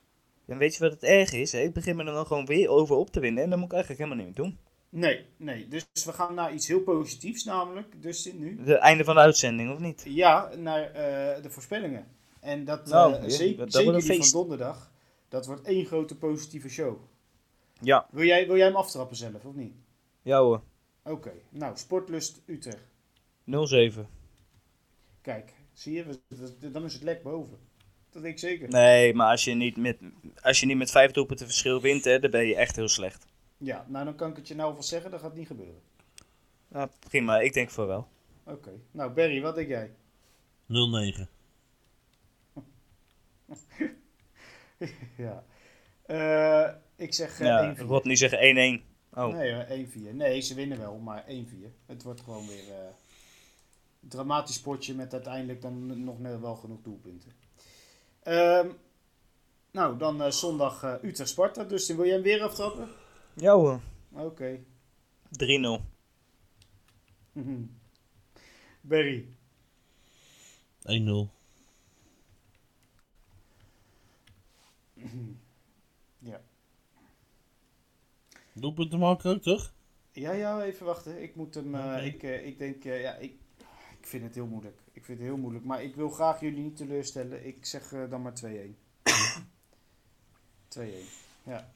[0.48, 1.52] En weet je wat het erg is?
[1.52, 1.60] Hè?
[1.60, 3.44] Ik begin me er dan gewoon weer over op te winnen.
[3.44, 4.58] En dat moet ik eigenlijk helemaal niet meer doen.
[4.90, 5.68] Nee, nee.
[5.68, 8.02] Dus we gaan naar iets heel positiefs, namelijk.
[8.02, 8.60] Dus nu.
[8.64, 10.04] Het einde van de uitzending, of niet?
[10.08, 12.08] Ja, naar eh, de voorspellingen.
[12.40, 14.32] En dat, Nou, eh, ja, zeker, dat zeker die feest.
[14.32, 14.92] van donderdag.
[15.30, 16.98] Dat wordt één grote positieve show.
[17.82, 18.08] Ja.
[18.12, 19.74] Wil jij, wil jij hem aftrappen zelf, of niet?
[20.22, 20.62] Ja hoor.
[21.04, 22.88] Oké, nou, Sportlust Utrecht.
[23.46, 24.08] 0-7.
[25.22, 26.20] Kijk, zie je,
[26.72, 27.58] dan is het lek boven.
[28.16, 28.70] Dat weet ik zeker.
[28.70, 29.98] Nee, maar als je niet met,
[30.42, 33.26] als je niet met vijf doelpunten verschil wint, hè, dan ben je echt heel slecht.
[33.58, 35.82] Ja, nou dan kan ik het je nou alvast zeggen, dat gaat niet gebeuren.
[36.68, 37.40] Nou, prima.
[37.40, 38.08] Ik denk voor wel.
[38.44, 39.92] Oké, nou Barry, wat denk jij?
[40.68, 40.74] 0-9.
[45.26, 45.44] ja.
[46.06, 47.78] Eh, ik zeg eh, Ja, 1-4.
[47.80, 48.38] Rodney zegt 1-1.
[49.14, 49.66] Oh, Nee, hoor,
[50.12, 50.16] 1-4.
[50.16, 51.28] Nee, ze winnen wel, maar 1-4.
[51.86, 52.86] Het wordt gewoon weer eh,
[54.02, 57.44] een dramatisch potje met uiteindelijk dan nog net wel genoeg doelpunten.
[58.26, 58.70] Ehm,
[59.72, 61.64] nou, dan eh, zondag eh, Utrecht-Sparta.
[61.64, 62.90] Dus wil jij hem weer aftrappen?
[63.34, 63.80] ja hoor.
[64.12, 64.60] Oké.
[65.30, 65.82] 3-0.
[67.32, 67.62] Mhm.
[68.82, 69.26] Berry.
[70.82, 71.30] 1-0.
[76.20, 76.42] Ja.
[78.54, 79.74] Doelpunten maken ook, toch?
[80.12, 81.22] Ja, ja, even wachten.
[81.24, 81.76] Ik moet hem.
[81.76, 82.02] eh, Oké.
[82.04, 83.34] ik, eh, ik denk, eh, ja, ik,
[84.06, 84.80] ik vind het heel moeilijk.
[84.92, 85.66] Ik vind het heel moeilijk.
[85.66, 87.46] Maar ik wil graag jullie niet teleurstellen.
[87.46, 88.48] Ik zeg eh, dan maar 2-1.
[90.78, 90.82] 2-1.
[91.44, 91.72] Ja.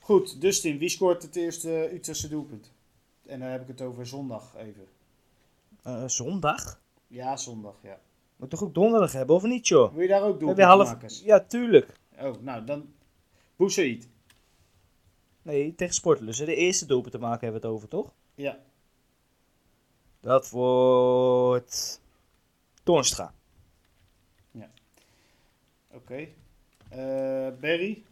[0.00, 2.72] Goed, Dustin, wie scoort het eerste Utrechtse doelpunt?
[3.26, 4.86] En dan heb ik het over zondag even.
[5.82, 6.80] Eh, zondag?
[7.06, 8.00] Ja, zondag, ja.
[8.36, 9.92] Moet toch ook donderdag hebben, of niet, joh?
[9.92, 11.20] Wil je daar ook doelpunten half...
[11.22, 12.00] Ja, tuurlijk.
[12.20, 12.92] Oh, nou dan.
[13.56, 14.08] Boussaïd.
[15.42, 16.36] Nee, tegen Sportlus.
[16.36, 18.14] De eerste doelpunt te maken hebben we het over, toch?
[18.34, 18.58] Ja.
[20.24, 22.00] Dat wordt...
[22.82, 23.34] Toornstra.
[25.90, 26.28] Oké.
[26.88, 28.04] Eh, Berry.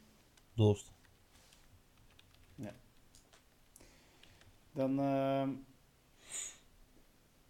[0.55, 0.91] Dorst.
[4.73, 4.99] Dan.
[4.99, 5.51] ehm,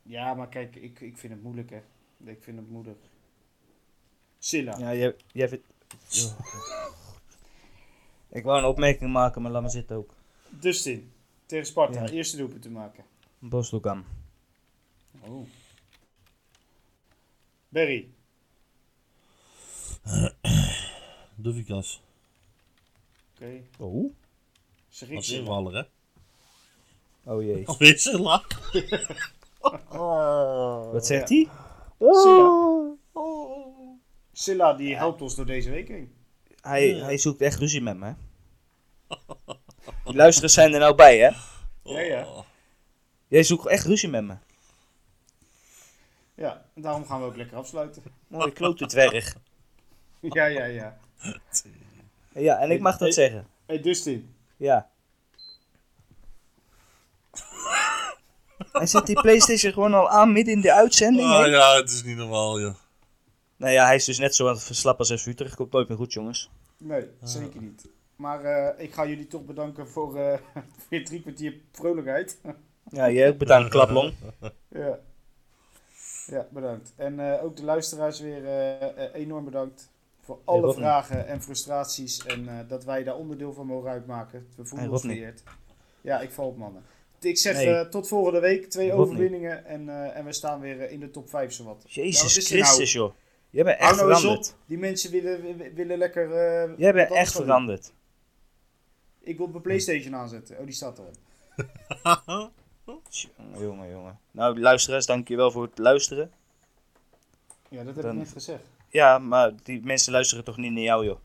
[0.03, 1.83] ja, maar kijk, ik, ik vind het moeilijk, hè.
[2.25, 3.01] Ik vind het moeilijk.
[4.39, 4.79] Silla.
[4.79, 5.67] Ja, jij, jij vindt...
[8.29, 10.15] Ik wou een opmerking maken, maar laat me zitten ook.
[10.49, 11.13] Dustin.
[11.47, 12.03] Tegen Sparta.
[12.03, 12.09] Ja.
[12.09, 13.05] Eerste doelpunt te maken.
[13.39, 14.05] Boslogan.
[15.21, 15.47] Oh.
[17.69, 18.09] Berry.
[21.35, 22.03] Doevikas.
[23.35, 23.63] Oké.
[23.79, 24.13] Oh?
[24.89, 25.83] Zeg ik Als invaller, hè?
[27.33, 27.67] Oh jee.
[27.69, 28.45] Alweer Silla.
[30.93, 31.37] Wat zegt ja.
[31.37, 31.49] hij?
[31.99, 32.97] Silla.
[34.33, 36.15] Silla die helpt ons door deze week heen.
[36.61, 38.05] Hij, hij zoekt echt ruzie met me.
[38.05, 38.13] hè?
[40.05, 41.31] Die luisteraars zijn er nou bij, hè?
[41.83, 42.27] Ja, ja.
[42.27, 42.45] Oh.
[43.29, 44.37] Jij zoekt echt ruzie met me.
[46.35, 48.03] Ja, en daarom gaan we ook lekker afsluiten.
[48.27, 49.35] Mooi klote dwerg.
[50.21, 50.99] Ja, ja, ja.
[52.35, 53.47] Ja, en ik mag dat zeggen.
[53.67, 54.35] Hey Dustin.
[54.57, 54.91] Ja.
[58.73, 61.29] Hij zet die Playstation gewoon al aan midden in de uitzending.
[61.29, 62.75] Ah, ja, het is niet normaal, joh.
[63.57, 65.55] Nou ja, hij is dus net zo aan het verslappen als SV Utrecht.
[65.55, 66.51] Komt nooit meer goed, jongens.
[66.79, 67.89] Nee, zeker niet.
[68.17, 70.39] Maar eh, ik ga jullie toch bedanken voor eh
[70.91, 72.39] weer drie kwartier vrolijkheid.
[72.91, 74.15] Ja, jij ook bedankt, Klaplong.
[74.69, 74.99] ja.
[76.27, 76.93] Ja, bedankt.
[76.97, 79.91] En eh, ook de luisteraars weer eh, eh, enorm bedankt.
[80.21, 82.27] Voor alle vragen en frustraties.
[82.27, 84.47] En eh, dat wij daar onderdeel van mogen uitmaken.
[84.57, 85.43] We voelen Hey, ons vereerd.
[86.01, 86.83] Ja, ik val op mannen.
[87.21, 87.89] Ik zeg Nee.
[87.89, 88.67] tot volgende week.
[88.71, 89.07] Twee Rodney.
[89.07, 89.65] overwinningen.
[89.65, 91.83] En, eh, en we staan weer in de top 5 zowat.
[91.83, 92.63] Wat Jezus nou?
[92.63, 93.13] Christus, joh.
[93.51, 94.55] Jij bent echt nou veranderd.
[94.67, 96.33] Die mensen willen, willen, lekker...
[96.33, 97.43] eh, Jij bent echt doen.
[97.45, 97.93] veranderd.
[99.21, 100.59] Ik wil mijn Playstation aanzetten.
[100.59, 101.15] Oh, die staat erop.
[102.85, 104.19] Jongen, jongen, jongen.
[104.31, 106.33] Nou, luisteraars, dankjewel voor het luisteren.
[107.69, 108.63] Ja, dat heb Dan- ik net gezegd.
[108.89, 111.19] Ja, maar die mensen luisteren toch niet naar jou, joh.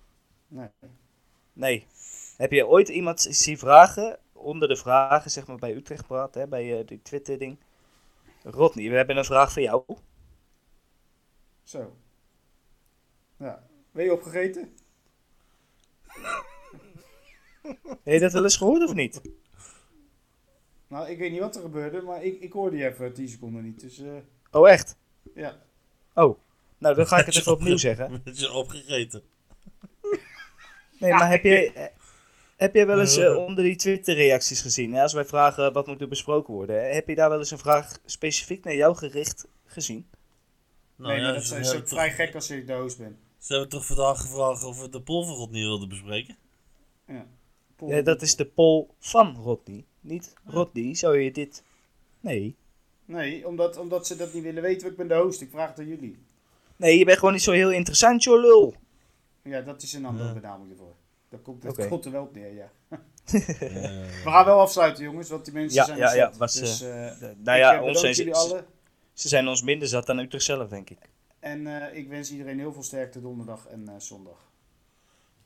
[0.47, 0.69] Nee.
[1.53, 1.87] Nee.
[2.37, 6.47] Heb je ooit iemand zien vragen, onder de vragen, zeg maar bij Utrecht Praat, hè,
[6.47, 7.57] bij eh die Twitter-ding.
[8.43, 9.83] Rodney, we hebben een vraag voor jou.
[11.63, 11.95] Zo.
[13.37, 13.63] Ja.
[13.91, 14.75] Ben je opgegeten?
[17.87, 19.21] Heb je dat wel eens gehoord of niet?
[20.87, 23.63] Nou, ik weet niet wat er gebeurde, maar ik, ik hoorde je even 10 seconden
[23.63, 23.79] niet.
[23.81, 24.07] Dus eh,
[24.51, 24.97] Oh, echt?
[25.35, 25.57] ja.
[26.13, 26.37] Oh.
[26.77, 28.21] Nou, dan ga ik het even opnieuw zeggen.
[28.25, 29.21] Met je opgegeten.
[30.99, 31.85] Nee, maar heb jij, eh,
[32.57, 34.93] heb jij wel eens eh, onder die Twitter-reacties gezien?
[34.93, 36.75] Hè, als wij vragen wat moet er besproken worden.
[36.75, 40.09] hè, Heb je daar wel eens een vraag specifiek naar jou gericht gezien?
[40.95, 42.97] Nou, nee, ja, maar dat ze, is, is toch, vrij gek als ik de host
[42.97, 43.19] ben.
[43.39, 46.37] ze hebben toch vandaag gevraagd of we de polverrot niet wilden bespreken?
[47.07, 47.25] Ja.
[47.85, 49.85] Ja, dat is de poll van Rodney.
[50.07, 51.63] Niet Rodney, zou je dit...
[52.19, 52.55] Nee.
[53.05, 54.87] Nee, omdat, omdat ze dat niet willen weten.
[54.89, 56.17] Ik ben de host, ik vraag het aan jullie.
[56.75, 58.75] Nee, je bent gewoon niet zo heel interessant, joh, lul.
[59.43, 60.33] Ja, dat is een andere Ja.
[60.33, 60.95] benaming ervoor.
[61.29, 61.87] Dat komt, dat Oké.
[61.87, 62.71] komt er wel op neer, ja.
[63.27, 66.37] We gaan wel afsluiten, jongens, want die mensen Ja, zijn ja, ja, zat.
[66.37, 68.65] was, dus, eh, eh, nou ja, eh, ons zijn jullie ze, allen.
[69.13, 71.09] ze zijn ons minder zat dan Utrecht zelf, denk ik.
[71.39, 74.51] En eh, ik wens iedereen heel veel sterkte donderdag en eh, zondag.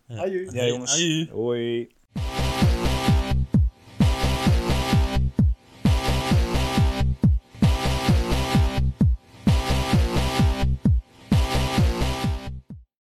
[0.05, 0.17] Ja.
[0.17, 0.49] Aju.
[0.51, 0.93] Ja, jongens.
[0.93, 1.29] Aju.
[1.31, 1.89] Hoi.